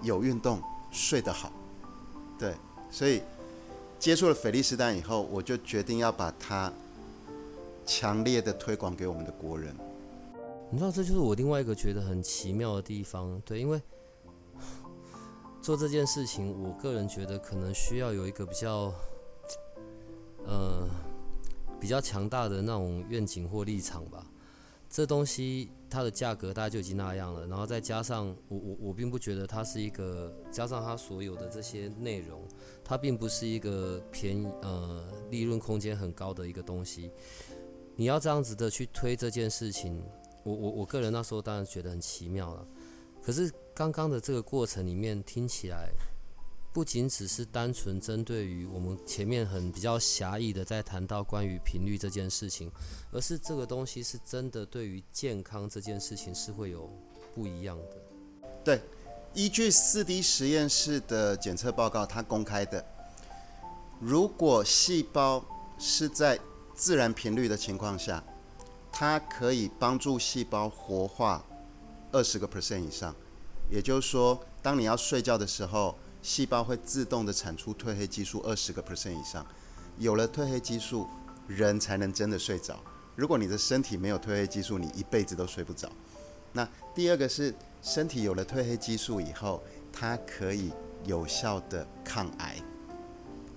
[0.03, 1.53] 有运动、睡得好。
[2.39, 2.55] 对，
[2.91, 3.23] 所以
[3.99, 6.73] 接触了斐利斯丹以后，我就决定要把它
[7.87, 9.75] 强烈的推广给我们的国人。
[10.73, 13.79] 你知道，这就是我另外一个觉得很奇妙的地方，对，因为
[15.61, 18.91] 做这件事情，我个人觉得可能需要有一个比较，
[20.47, 20.89] 呃，
[21.79, 24.27] 比较强大的那种愿景或立场吧。
[24.89, 32.49] 这东西它的价格大概就已经那样了，然后再加上我我我并不觉得它是一个，加上它所有的这些内容，
[32.83, 37.11] 它并不是一个便宜呃利润空间很高的一个东西。
[37.95, 40.03] 你要这样子的去推这件事情。
[40.45, 42.67] 我我我个人那时候当然觉得很奇妙了，
[43.23, 45.89] 可是刚刚的这个过程里面听起来，
[46.73, 52.71] 不仅只是单纯针对于我们前面很比较狭义的在谈到关于频率这件事情，
[53.13, 56.91] 而是这个东西是真的对于健康这件事情是会有
[57.35, 58.49] 不一样的。
[58.65, 58.81] 对，
[59.35, 62.85] 依据四 D 实验室的检测报告，它公开的，
[64.01, 65.45] 如果细胞
[65.79, 66.39] 是在
[66.75, 68.25] 自然频率的情况下。
[68.93, 71.43] 它可以帮助细胞活化
[72.13, 73.15] 二十个 percent 以上，
[73.71, 79.45] 也就是说，当你要睡觉的时候，细胞会自动的产出褪黑激素二十个 percent 以上。
[79.99, 81.09] 有了褪黑激素，
[81.47, 82.79] 人才能真的睡着。
[83.17, 85.91] 如果你的身体没有褪黑激素，你一辈子都睡不着。
[86.53, 89.63] 那第二个是，身体有了褪黑激素以后，
[89.93, 90.71] 它可以
[91.05, 92.57] 有效的抗癌，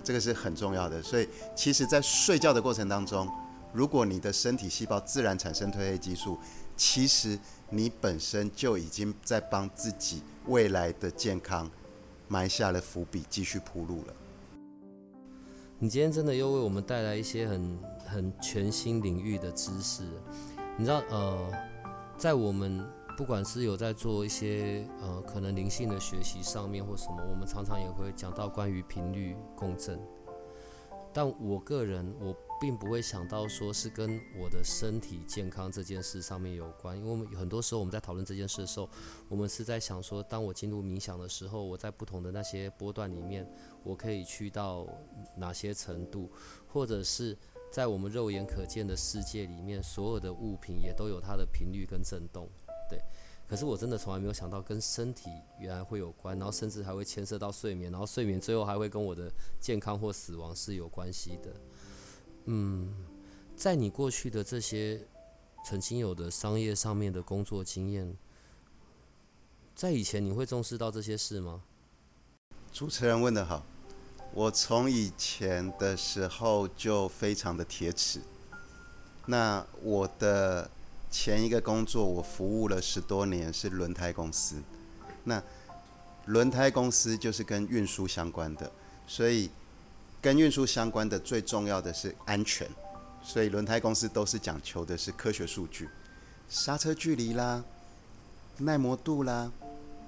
[0.03, 1.01] 这个是很重要的。
[1.03, 3.29] 所以，其实在睡觉的过程当中，
[3.75, 6.37] 如果你的身体细胞自然产生褪黑激素，
[6.77, 7.37] 其实
[7.69, 11.69] 你本身就已经在帮自己未来的健康
[12.29, 14.13] 埋下了伏笔，继续铺路了。
[15.77, 20.03] 你今天真的又为我们带来一些很很全新领域的知识。
[20.77, 21.51] 你知道，呃，
[22.17, 22.81] 在我们
[23.17, 29.99] 不管是有在做一些呃可能灵性的学习上面或什么，我们常常也会讲到关于频率共振。
[31.15, 32.35] 但我个人我。
[32.57, 38.89] 并不会想到说是跟我的身体健康这件事上面有关，因为我们很多时候我们在讨论这件事的时候，
[39.27, 43.45] 我们是在想说，当我进入冥想的时候，我在不同的那些波段里面，
[43.83, 44.87] 我可以去到
[45.35, 46.31] 哪些程度，
[46.65, 47.37] 或者是
[47.69, 52.49] 在我们肉眼可见的世界里面，所有的物品也都有它的频率跟震动，
[52.89, 53.01] 对。
[53.47, 55.29] 可是我真的从来没有想到跟身体
[55.59, 61.53] 原来会有关，然后甚至还会牵涉到睡眠，然后睡眠最后还会跟我的健康或死亡是有关系的。
[62.45, 62.93] 嗯，
[63.55, 64.99] 在你过去的这些
[65.63, 68.15] 曾经有的商业上面的工作经验，
[69.75, 71.63] 在以前你会重视到这些事吗？
[72.71, 73.65] 主持人问得好，
[74.33, 78.19] 我从以前的时候就非常的铁齿。
[79.27, 80.69] 那我的
[81.17, 84.61] 前一个工作，我服务了十多年，是轮胎公司。
[85.23, 85.41] 那
[86.25, 88.69] 轮胎公司就是跟运输相关的，
[89.07, 89.49] 所以。
[90.21, 92.67] 跟运输相关的最重要的是安全，
[93.21, 95.87] 所以轮胎公司都是讲求的是科学数据，
[96.49, 97.63] 刹车距离啦、
[98.57, 99.51] 耐磨度啦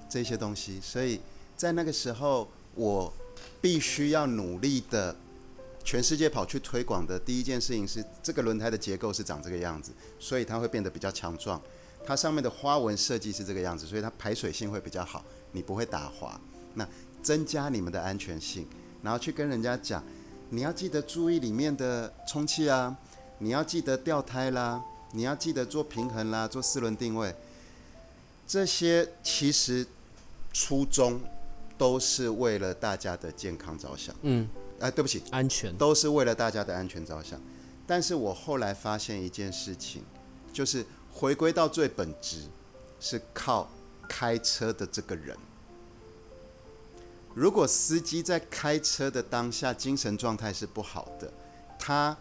[0.10, 0.80] 这些东西。
[0.82, 1.22] 所以
[1.56, 3.14] 在那个时候，我
[3.62, 5.16] 必须要努力的，
[5.88, 11.62] 全世界跑去推广的第一件事情是这个轮胎的结构是长这个样子，所以它会变得比较强壮。
[12.06, 15.24] 它上面的花纹设计是这个样子，所以它排水性会比较好，
[15.54, 16.38] 你不会打滑。
[16.74, 16.86] 那
[17.24, 18.68] 增加你们的安全性。
[19.02, 20.04] 然后去跟人家讲，
[20.50, 22.94] 你要记得注意里面的充气啊，
[23.38, 24.84] 你要记得掉胎啦，
[25.14, 27.34] 你要记得做平衡啦，做四轮定位，
[28.46, 29.88] 这些其实
[30.52, 31.22] 初衷
[31.78, 34.14] 都是为了大家的健康着想。
[34.24, 34.50] 嗯，
[34.80, 37.40] 哎，对不起，安全都是为了大家的安全着想。
[37.86, 40.04] 但是我后来发现一件事情，
[40.52, 42.44] 就是回归到最本质，
[43.00, 43.70] 是靠
[44.08, 45.36] 开车的这个人。
[47.34, 51.32] 如果司机在开车的当下精神状态是不好的，
[51.78, 52.18] 他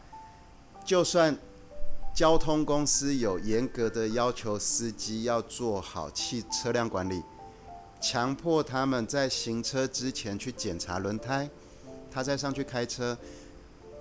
[0.85, 1.37] 就算
[2.15, 7.23] 交通公司有严格的要求，司机要做好汽车辆管理，
[8.01, 11.49] 强迫他们在行车之前去检查轮胎，
[12.17, 13.17] 他再上去开车。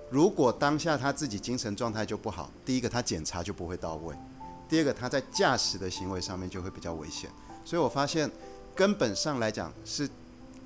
[0.08, 4.16] 如果当下他自己精神状态就不好，第一个他检查就不会到位，
[4.68, 7.30] 第二个他在驾驶的行为上面就会比较危险。
[7.64, 8.30] 所以我发现
[8.74, 10.08] 根本上来讲是。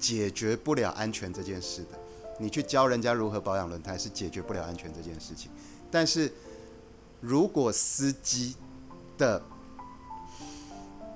[0.00, 1.98] 解决不了安全这件事的，
[2.38, 5.50] 你去教人家如何保养轮胎是解决不了安全这件事情。
[5.90, 6.32] 但是，
[7.20, 8.56] 如果司机
[9.18, 9.42] 的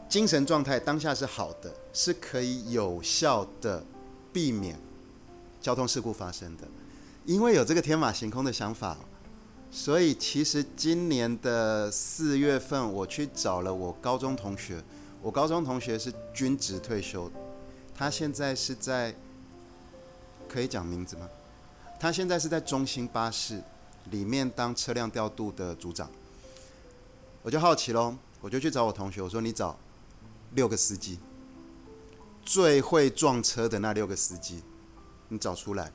[0.07, 3.83] 精神状态当下是好的，是可以有效的
[4.35, 4.79] 避免
[5.65, 6.69] 交通事故发生的。
[7.25, 8.99] 因为有这个天马行空的想法，
[9.71, 14.85] 所以其实今年的四月份，我去找了我高中同学，
[15.23, 17.33] 我高中同学是军职退休。
[17.95, 19.15] 他现在是在，
[20.47, 21.27] 可以讲名字吗？
[21.99, 23.63] 他现在是在中兴巴士
[24.11, 26.11] 里面当车辆调度的组长。
[27.43, 29.79] 我就好奇喽，我就去找我同学，我说：“你找
[30.53, 31.19] 六个司机，
[32.45, 34.63] 最会撞车的那六个司机，
[35.29, 35.91] 你找出来，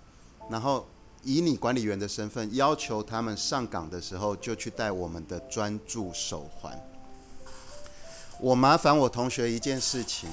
[0.49, 0.87] 然后
[1.23, 6.79] 以你管理员的身份，要求他们上岗的时候就去戴我们的专注手环。”
[8.39, 10.29] 我麻烦我同学一件事情，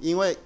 [0.00, 0.36] 因为。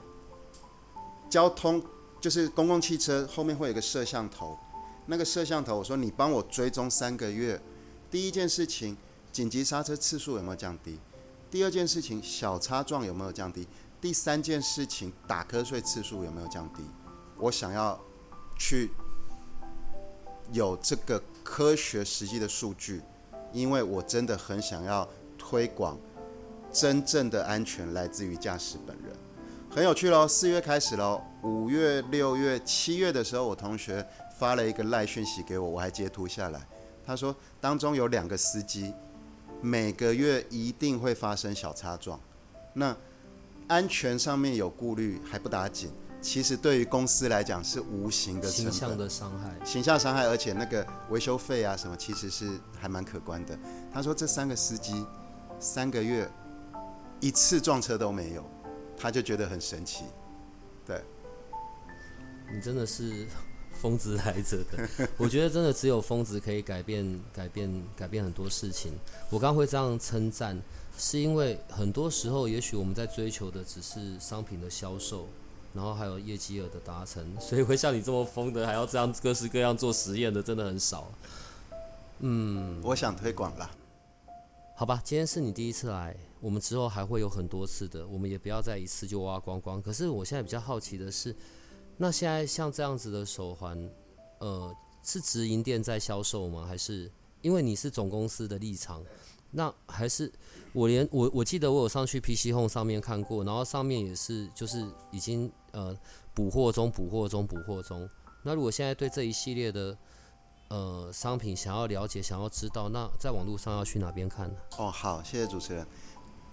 [1.30, 1.80] 交通
[2.20, 4.58] 就是公共汽车后面会有个摄像头，
[5.06, 7.62] 那个摄像头，我说你帮我追踪三个月。
[8.10, 8.96] 第一件事情，
[9.30, 10.98] 紧急刹车次数有没有降低？
[11.48, 13.64] 第二件事情，小擦撞有没有降低？
[14.00, 16.82] 第三件事情，打瞌睡次数有没有降低？
[17.40, 17.98] 我想要
[18.58, 18.90] 去
[20.52, 23.00] 有这个科学实际的数据，
[23.52, 25.98] 因为我真的很想要推广
[26.72, 29.16] 真正的安全来自于驾驶本人。
[29.70, 34.04] 很有趣喽，四月开始喽，五月、六月、七月的时候，我同学
[34.36, 36.60] 发了一个赖讯息给我，我还截图下来。
[37.06, 38.92] 他说当中有两个司机，
[39.62, 42.18] 每个月一定会发生小擦撞，
[42.74, 42.96] 那
[43.68, 53.58] 安全上面有顾虑还不打紧，其实对于公司来讲是无形的，形象的伤害，形象伤害，而且那个维修费啊什么，其实是还蛮可观的。
[53.92, 55.04] 他说这三个司机
[55.58, 56.30] 三个月
[57.20, 58.44] 一次撞车都没有。
[59.02, 60.04] 他就觉得很神奇，
[60.84, 61.02] 对，
[62.52, 63.26] 你真的是
[63.80, 64.86] 疯子来着的。
[65.16, 68.92] 我觉得真的只有疯子可以改变、改变、改变很多事情。
[69.30, 70.60] 我刚会这样称赞，
[70.98, 75.26] 是因为很多时候，也许我们在追求的只是商品的销售，
[75.72, 81.12] 然后还有业绩额的达成， 所以会像你这么疯的，还要这样各式各样做实验的，真的很少。
[82.20, 83.70] 嗯，我想推广啦。
[84.76, 89.80] 好吧，今天是你第一次来，我们之后还会有很多次的，我们也不要再一次就挖光光。
[89.80, 91.34] 可是我现在比较好奇的是，
[91.98, 93.90] 那现在像这样子的手环，
[94.38, 96.66] 呃，是直营店在销售吗？
[96.66, 97.10] 还是
[97.42, 99.04] 因为你是总公司的立场？
[99.52, 100.32] 那还是
[100.72, 105.96] 我连我我记得我有上去 PC Home 上面看过，然后上面也是就是已经呃
[106.34, 108.08] 补货中补货中补货中。
[108.42, 109.96] 那如果现在对这一系列的
[110.68, 114.54] 呃商品想要了解想要知道，那在网络上要去哪边看呢？
[114.78, 115.86] 哦，好，谢谢主持人。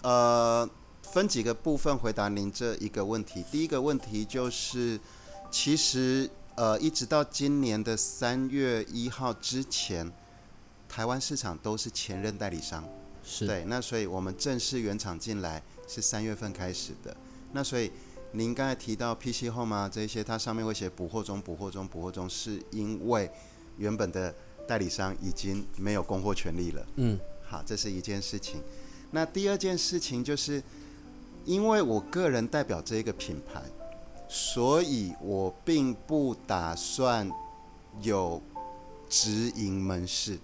[0.04, 0.70] 呃，
[1.04, 3.44] 分几个部分回答您这一个问题。
[3.52, 5.00] 第一个问题就是，
[5.50, 10.12] 其实呃一直到今年的三月一号之前。
[10.90, 12.82] 台湾市场都是前任代理商，
[13.22, 17.16] 是对，那所以我们正式原厂进来是三月份开始的。
[17.52, 17.92] 那所以
[18.32, 23.30] 您刚才提到 PC Home 啊这些，它上面会写补货中、补货中、补货中，是因为
[23.78, 24.34] 原本的
[24.68, 26.86] 代理商已经没有供货权利了。
[26.98, 28.62] 嗯，好，这是一件事情。
[29.12, 30.62] 那第二件事情就是，
[31.46, 33.62] 因为我个人代表这个品牌，
[34.28, 37.32] 所以我并不打算
[38.02, 38.42] 有
[39.10, 40.38] 直营门市。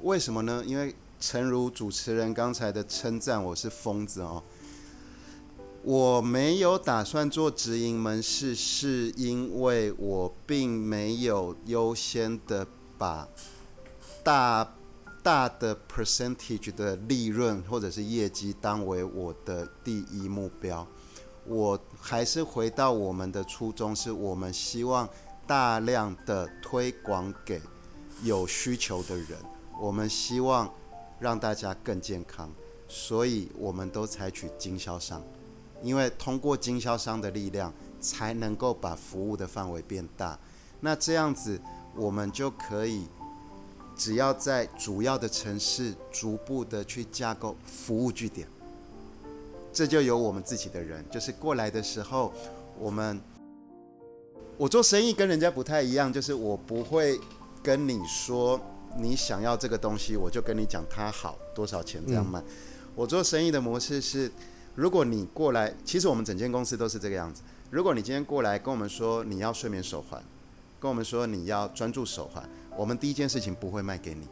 [0.00, 0.64] 为什么呢？
[0.66, 4.42] 因为诚如主持人刚才的称赞，我是疯子哦。
[5.84, 12.64] 我没有打算做直营门市，是因为我并没有优先的
[12.96, 13.28] 把
[14.22, 14.74] 大
[15.24, 20.86] 大的 percentage 的利润或者是业绩当为我的第一目标。
[21.44, 25.08] 我还是回到我们的初衷，是我们希望
[25.48, 27.60] 大量的推广给
[28.22, 29.36] 有需求的人。
[29.80, 30.72] 我们希望
[31.18, 32.48] 让大家更健康，
[32.86, 35.20] 所以我们都采取经销商，
[35.82, 40.38] 因为通过经销商的力量，才能够把服务的范围变大。
[40.80, 41.60] 那这样子，
[41.94, 43.06] 我们就可以
[43.96, 48.48] 只要在主要的城市逐步的去架构服务据点，
[49.72, 52.32] 这就有我们自己的人，就是过来的时候，
[52.78, 53.20] 我们
[54.56, 57.20] 我做生意跟人家不太一样，就是我不会
[57.62, 58.60] 跟你说。
[58.94, 62.38] 你想要这个东西，我就跟你讲它好多少钱这样卖。
[62.40, 62.44] 嗯。
[62.94, 64.30] 我做生意的模式是，
[64.74, 67.42] 如果你过来，其实我们整间公司都是这个样子。
[67.70, 70.22] 如果你今天过来跟我们说你要睡眠手环，
[70.80, 74.26] 跟我们说你要专注手环，我们第一件事情不会卖给你。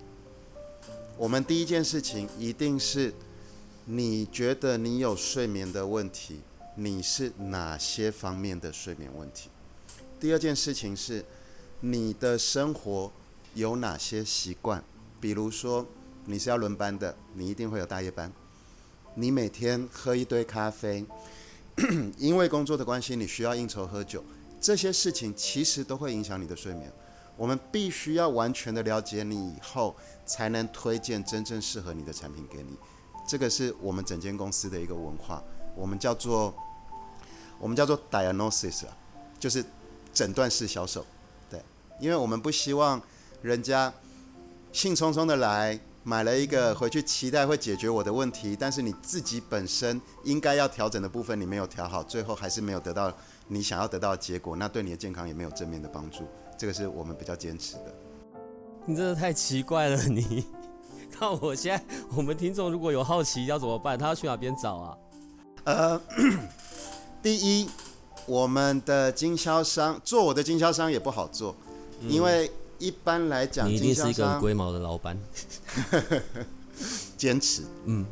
[1.16, 3.12] 我们第一件事情一定是，
[3.84, 6.40] 你觉得你有睡眠的问题，
[6.74, 9.50] 你是哪些方面的睡眠问题？
[10.18, 11.24] 第二件事情是，
[11.80, 13.12] 你的生活。
[13.52, 14.84] 有哪些习惯？
[15.20, 15.84] 比如说，
[16.26, 18.32] 你是要轮班的，你一定会有大夜班。
[19.20, 21.04] 你每天喝一堆咖啡，
[22.16, 24.24] 因为工作的关系，你需要应酬喝酒，
[24.58, 26.90] 这些事情其实都会影响你的睡眠。
[27.36, 29.94] 我们必须要完全的了解你以后，
[30.24, 32.74] 才能推荐真正适合你的产品给你。
[33.28, 35.42] 这个是我们整间公司的一个文化，
[35.76, 36.54] 我们叫做
[37.58, 38.96] 我们叫做 diagnosis 啊，
[39.38, 39.62] 就是
[40.14, 41.04] 诊断式销售。
[41.50, 41.62] 对，
[42.00, 43.00] 因为我们不希望。
[43.42, 43.90] 人家
[44.70, 53.12] 兴冲冲的来买了一个回去，期待会解决我的问题，但是你自己本身应该要调整的部分你没有调好，最后还是没有得到
[53.48, 56.24] 你想要得到的结果，那对你的健康也没有正面的帮助。
[56.56, 57.94] 这个是我们比较坚持的。
[58.86, 60.46] 你真的太奇怪了，你。
[61.20, 61.84] 那我现在
[62.16, 63.98] 我们听众如果有好奇要怎么办？
[63.98, 64.96] 他要去哪边找啊？
[65.64, 66.00] 呃，
[67.22, 67.68] 第一，
[68.24, 71.54] 我们的经销商做我的经销商也不好做，
[72.08, 72.50] 因为。
[72.80, 75.16] 一般来讲，你一定是一个很龟毛的老板。
[77.16, 78.04] 坚持，嗯。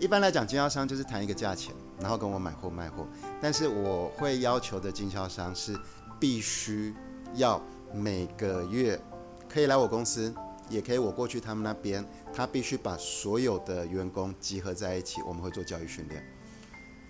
[0.00, 3.06] 一般来讲，经销商就是谈一个价钱，然后跟我买货卖货。
[3.40, 5.78] 但是我会要求的经销商是
[6.18, 6.92] 必须
[7.34, 7.62] 要
[7.92, 9.00] 每个月
[9.48, 10.34] 可以来我公司，
[10.68, 12.04] 也可以我过去他们那边，
[12.34, 16.26] 他必须把所有的员工集合在一起，我们会做教育训练。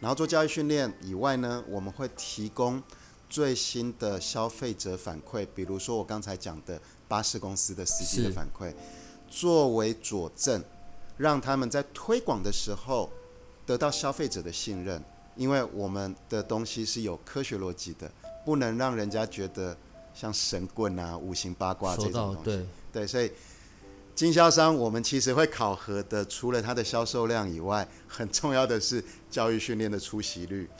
[0.00, 2.82] 然后做教育训练以外呢，我们会提供
[3.30, 6.80] 最新的消费者反馈，比如说我刚才讲的。
[7.08, 8.72] 巴士公司的司机的反馈，
[9.28, 10.62] 作为佐证，
[11.16, 13.10] 让他们在推广的时候
[13.66, 15.02] 得到消费者的信任。
[15.36, 18.08] 因为我们的东西是有科学逻辑的，
[18.44, 19.76] 不能让人家觉得
[20.14, 22.42] 像神棍啊、五行八卦这种东西。
[22.44, 23.32] 对对，所以
[24.14, 30.70] 经销商我们其实会考核的，除了它的销售量以外，很重要的是教育训练的出席率。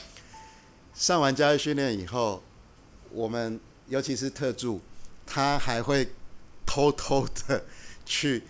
[0.94, 2.40] 上完教育训练以后，
[3.10, 3.58] 我们
[3.88, 4.80] 尤其是特助。
[5.26, 6.08] 他还会
[6.66, 7.64] 偷偷的
[8.04, 8.42] 去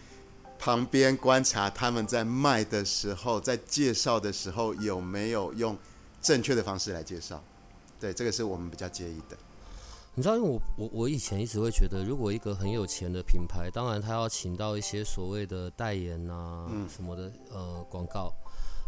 [0.59, 5.77] 旁边观察他们在卖的时候，在介绍的时候有没有用
[6.21, 7.43] 正确的方式来介绍。
[8.01, 9.37] 对，这个是我们比较介意的。
[10.15, 18.33] 你知道，因为我我我以前一直会觉得，如果一个很有钱的品牌，当然他要请到一些所谓的代言啊、嗯、什么的呃广告，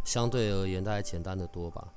[0.05, 1.89] 相对而言大概简单的多吧。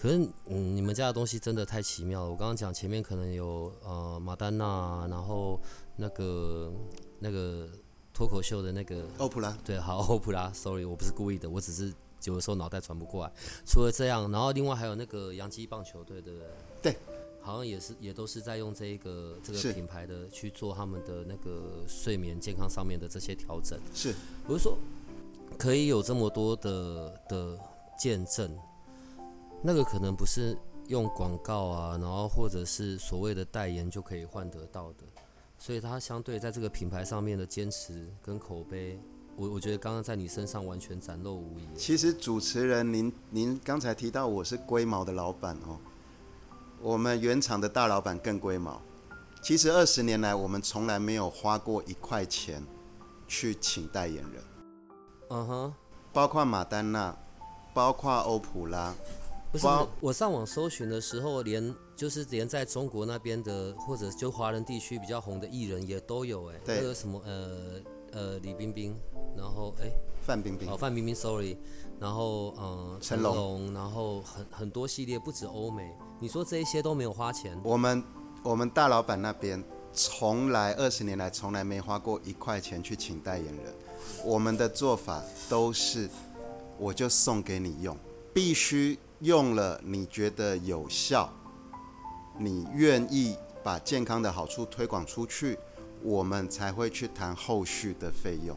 [0.00, 2.30] 可是嗯，你们家的东西真的太奇妙了。
[2.30, 5.60] 我刚刚讲前面可能有呃马丹娜，然后
[5.96, 6.72] 那个
[7.18, 7.68] 那个
[8.14, 11.92] 脱口秀的那个欧普拉，对，好欧普拉，sorry，我不是故意的，我只是
[12.24, 13.32] 有的时候脑袋转不过来。
[13.66, 16.92] 除了这样，然后另外还有那个洋基棒球队，对不对？
[16.92, 16.96] 对。
[17.40, 23.78] 好像也是，也都是在用这一个这个品牌的去做他们的那个睡眠健康上面的这些调整。
[23.94, 24.14] 是，
[24.46, 24.76] 我是说，
[25.56, 27.58] 可以有这么多的的
[27.98, 28.54] 见证，
[29.62, 30.56] 那个可能不是
[30.86, 35.04] 用广告啊，然后或者是所谓的代言就可以换得到的。
[35.58, 39.00] 所以它相对在这个品牌上面的坚持跟口碑，
[39.36, 41.76] 我我觉得刚刚在你身上完全展露无遗。
[41.76, 45.78] 其实主持人您您刚才提到我是龟毛的老板哦。
[46.80, 48.80] 我们原厂的大老板更龟毛。
[49.42, 52.62] 其实二十年来，我们从来没有花过一块钱
[53.26, 54.44] 去请代言人。
[55.30, 55.74] 嗯哼，
[56.12, 57.16] 包括马丹娜，
[57.74, 58.94] 包括欧普拉。
[59.50, 59.66] 不是，
[60.00, 66.56] 我上网搜寻的时候，连就是连在中国那边的，或者就华人地区比较红的艺人也都有哎。
[66.64, 66.76] 对。
[66.76, 67.80] 那个什么呃
[68.12, 68.94] 呃李冰冰，
[69.36, 69.90] 然后哎
[70.20, 70.70] 范冰冰。
[70.70, 71.56] 哦范冰冰，sorry。
[71.98, 75.90] 然后嗯成龙，然后很很多系列，不止欧美。
[76.20, 77.58] 你说这一些都没有花钱？
[77.64, 78.04] 我们
[78.42, 83.74] 我们大老板那边从来二十年来从来没花过一块钱去请代言人。
[84.24, 86.08] 我们的做法都是，
[86.78, 87.96] 我就送给你用，
[88.32, 91.32] 必须用了你觉得有效，
[92.38, 95.58] 你愿意把健康的好处推广出去，
[96.02, 98.56] 我们才会去谈后续的费用。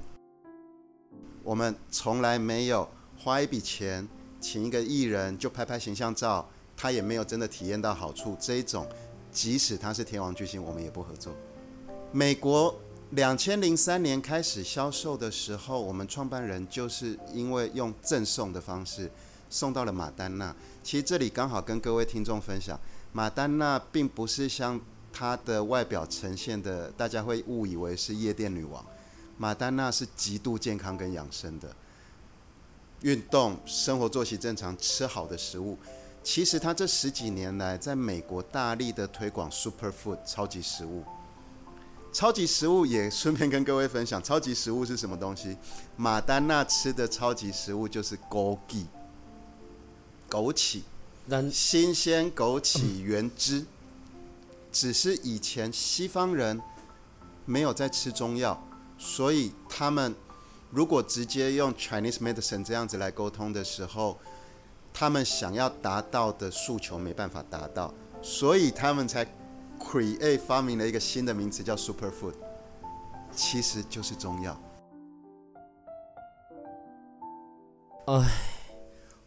[1.44, 2.88] 我们从来没有
[3.18, 4.08] 花一笔钱
[4.40, 6.48] 请一个艺人就拍拍形象照。
[6.78, 8.88] 他也没有真的体验到好处，这一种，
[9.32, 11.32] 即使他是天王巨星，我们也不合作。
[12.12, 12.76] 美国
[13.12, 19.12] 两千零三年开始销售的时候，我们创办人就是因为用赠送的方式
[19.52, 20.56] 送到了马丹娜。
[20.82, 22.80] 其实这里刚好跟各位听众分享，
[23.12, 24.82] 马丹娜并不是像
[25.14, 28.84] 她的外表呈现的，大家会误以为是夜店女王。
[29.38, 31.76] 马丹娜是极度健康跟养生的，
[33.02, 35.78] 运动、生活作息正常、吃好的食物。
[36.24, 41.04] 其实她这十几年来在美国大力的推广 Superfood 超级食物，
[42.14, 45.58] 超级食物也顺便跟各位分享，超级食物是什么东西？
[45.96, 48.86] 马丹娜吃的超级食物就是枸杞，
[50.32, 50.82] 枸杞，
[51.52, 53.66] 新鲜枸杞原汁，
[54.72, 56.62] 只是以前西方人
[57.46, 58.58] 没有在吃中药，
[58.98, 60.16] 所以他们
[60.70, 64.18] 如果直接用 Chinese medicine 这样子来沟通的时候。
[64.94, 69.26] 他们想要达到的诉求没办法达到，所以他们才
[69.80, 72.34] create 发明了一个新的名词叫 superfood，
[73.34, 74.62] 其实就是中药。
[78.08, 78.30] 哎，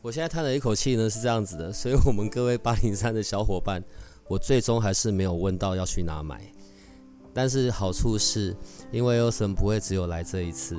[0.04, 3.82] 我现在叹了一口气呢，是这样子的，所以我们各位八零三的小伙伴，
[4.28, 6.42] 我最终还是没有问到要去哪买，
[7.32, 8.54] 但是好处是，
[8.92, 10.76] 因为 Elson 不会只有来这一次。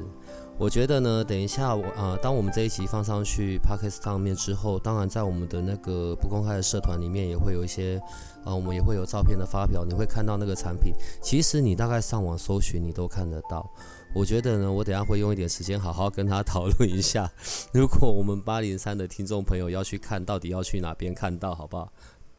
[0.59, 7.99] 我觉得呢，等一下我呃，当我们这一集放上去 Podcast 上面之后，当然在我们的那个不公开的社团里面也会有一些，
[8.45, 10.93] 呃，我们也会有照片的发表，你会看到那个产品。
[11.19, 13.67] 其实你大概上网搜寻，你都看得到。
[14.15, 17.29] 我觉得呢，我等下会用一点时间好好跟他讨论一下，
[17.73, 21.91] 如果我们八零三的听众朋友要去看到底要去哪边看到，好不好？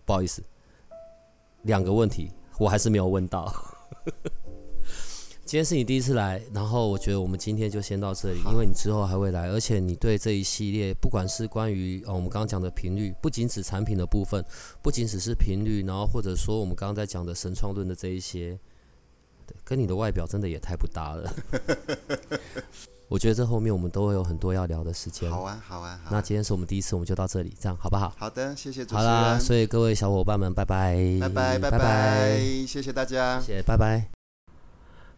[0.07, 0.43] 不好意思，
[1.65, 3.55] 两个问题我还是没有问到。
[5.45, 14.43] 今天是你第一次来，然后我觉得我们今天就先到这里，因为你之后还会来，而且你对这一系列，不管是关于呃我们刚刚讲的频率，不仅指产品的部分，
[14.81, 18.59] 不仅只是频率，然后或者说我们刚刚在讲的神创论的这一些，
[19.47, 21.33] 对，跟你的外表真的也太不搭了。
[23.09, 25.31] 我觉得这后面我们都会有很多要聊的时间。
[25.31, 26.11] 好啊，好啊，好啊。
[26.11, 28.13] 那今天是我们第一次，我们就到这里，这样好不好？
[28.19, 29.05] 好的，谢谢主持人。
[29.05, 34.11] 好啦，所以各位小伙伴们，拜拜，拜拜，拜拜，谢谢大家，谢谢，拜拜。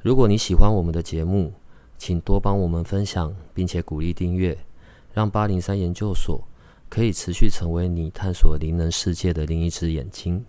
[0.03, 1.55] 如果你喜欢我们的节目，
[1.97, 4.57] 请多帮我们分享，并且鼓励订阅，
[5.15, 6.47] 让八零三研究所
[6.91, 10.45] 可以持续成为你探索灵能世界的另一只眼睛。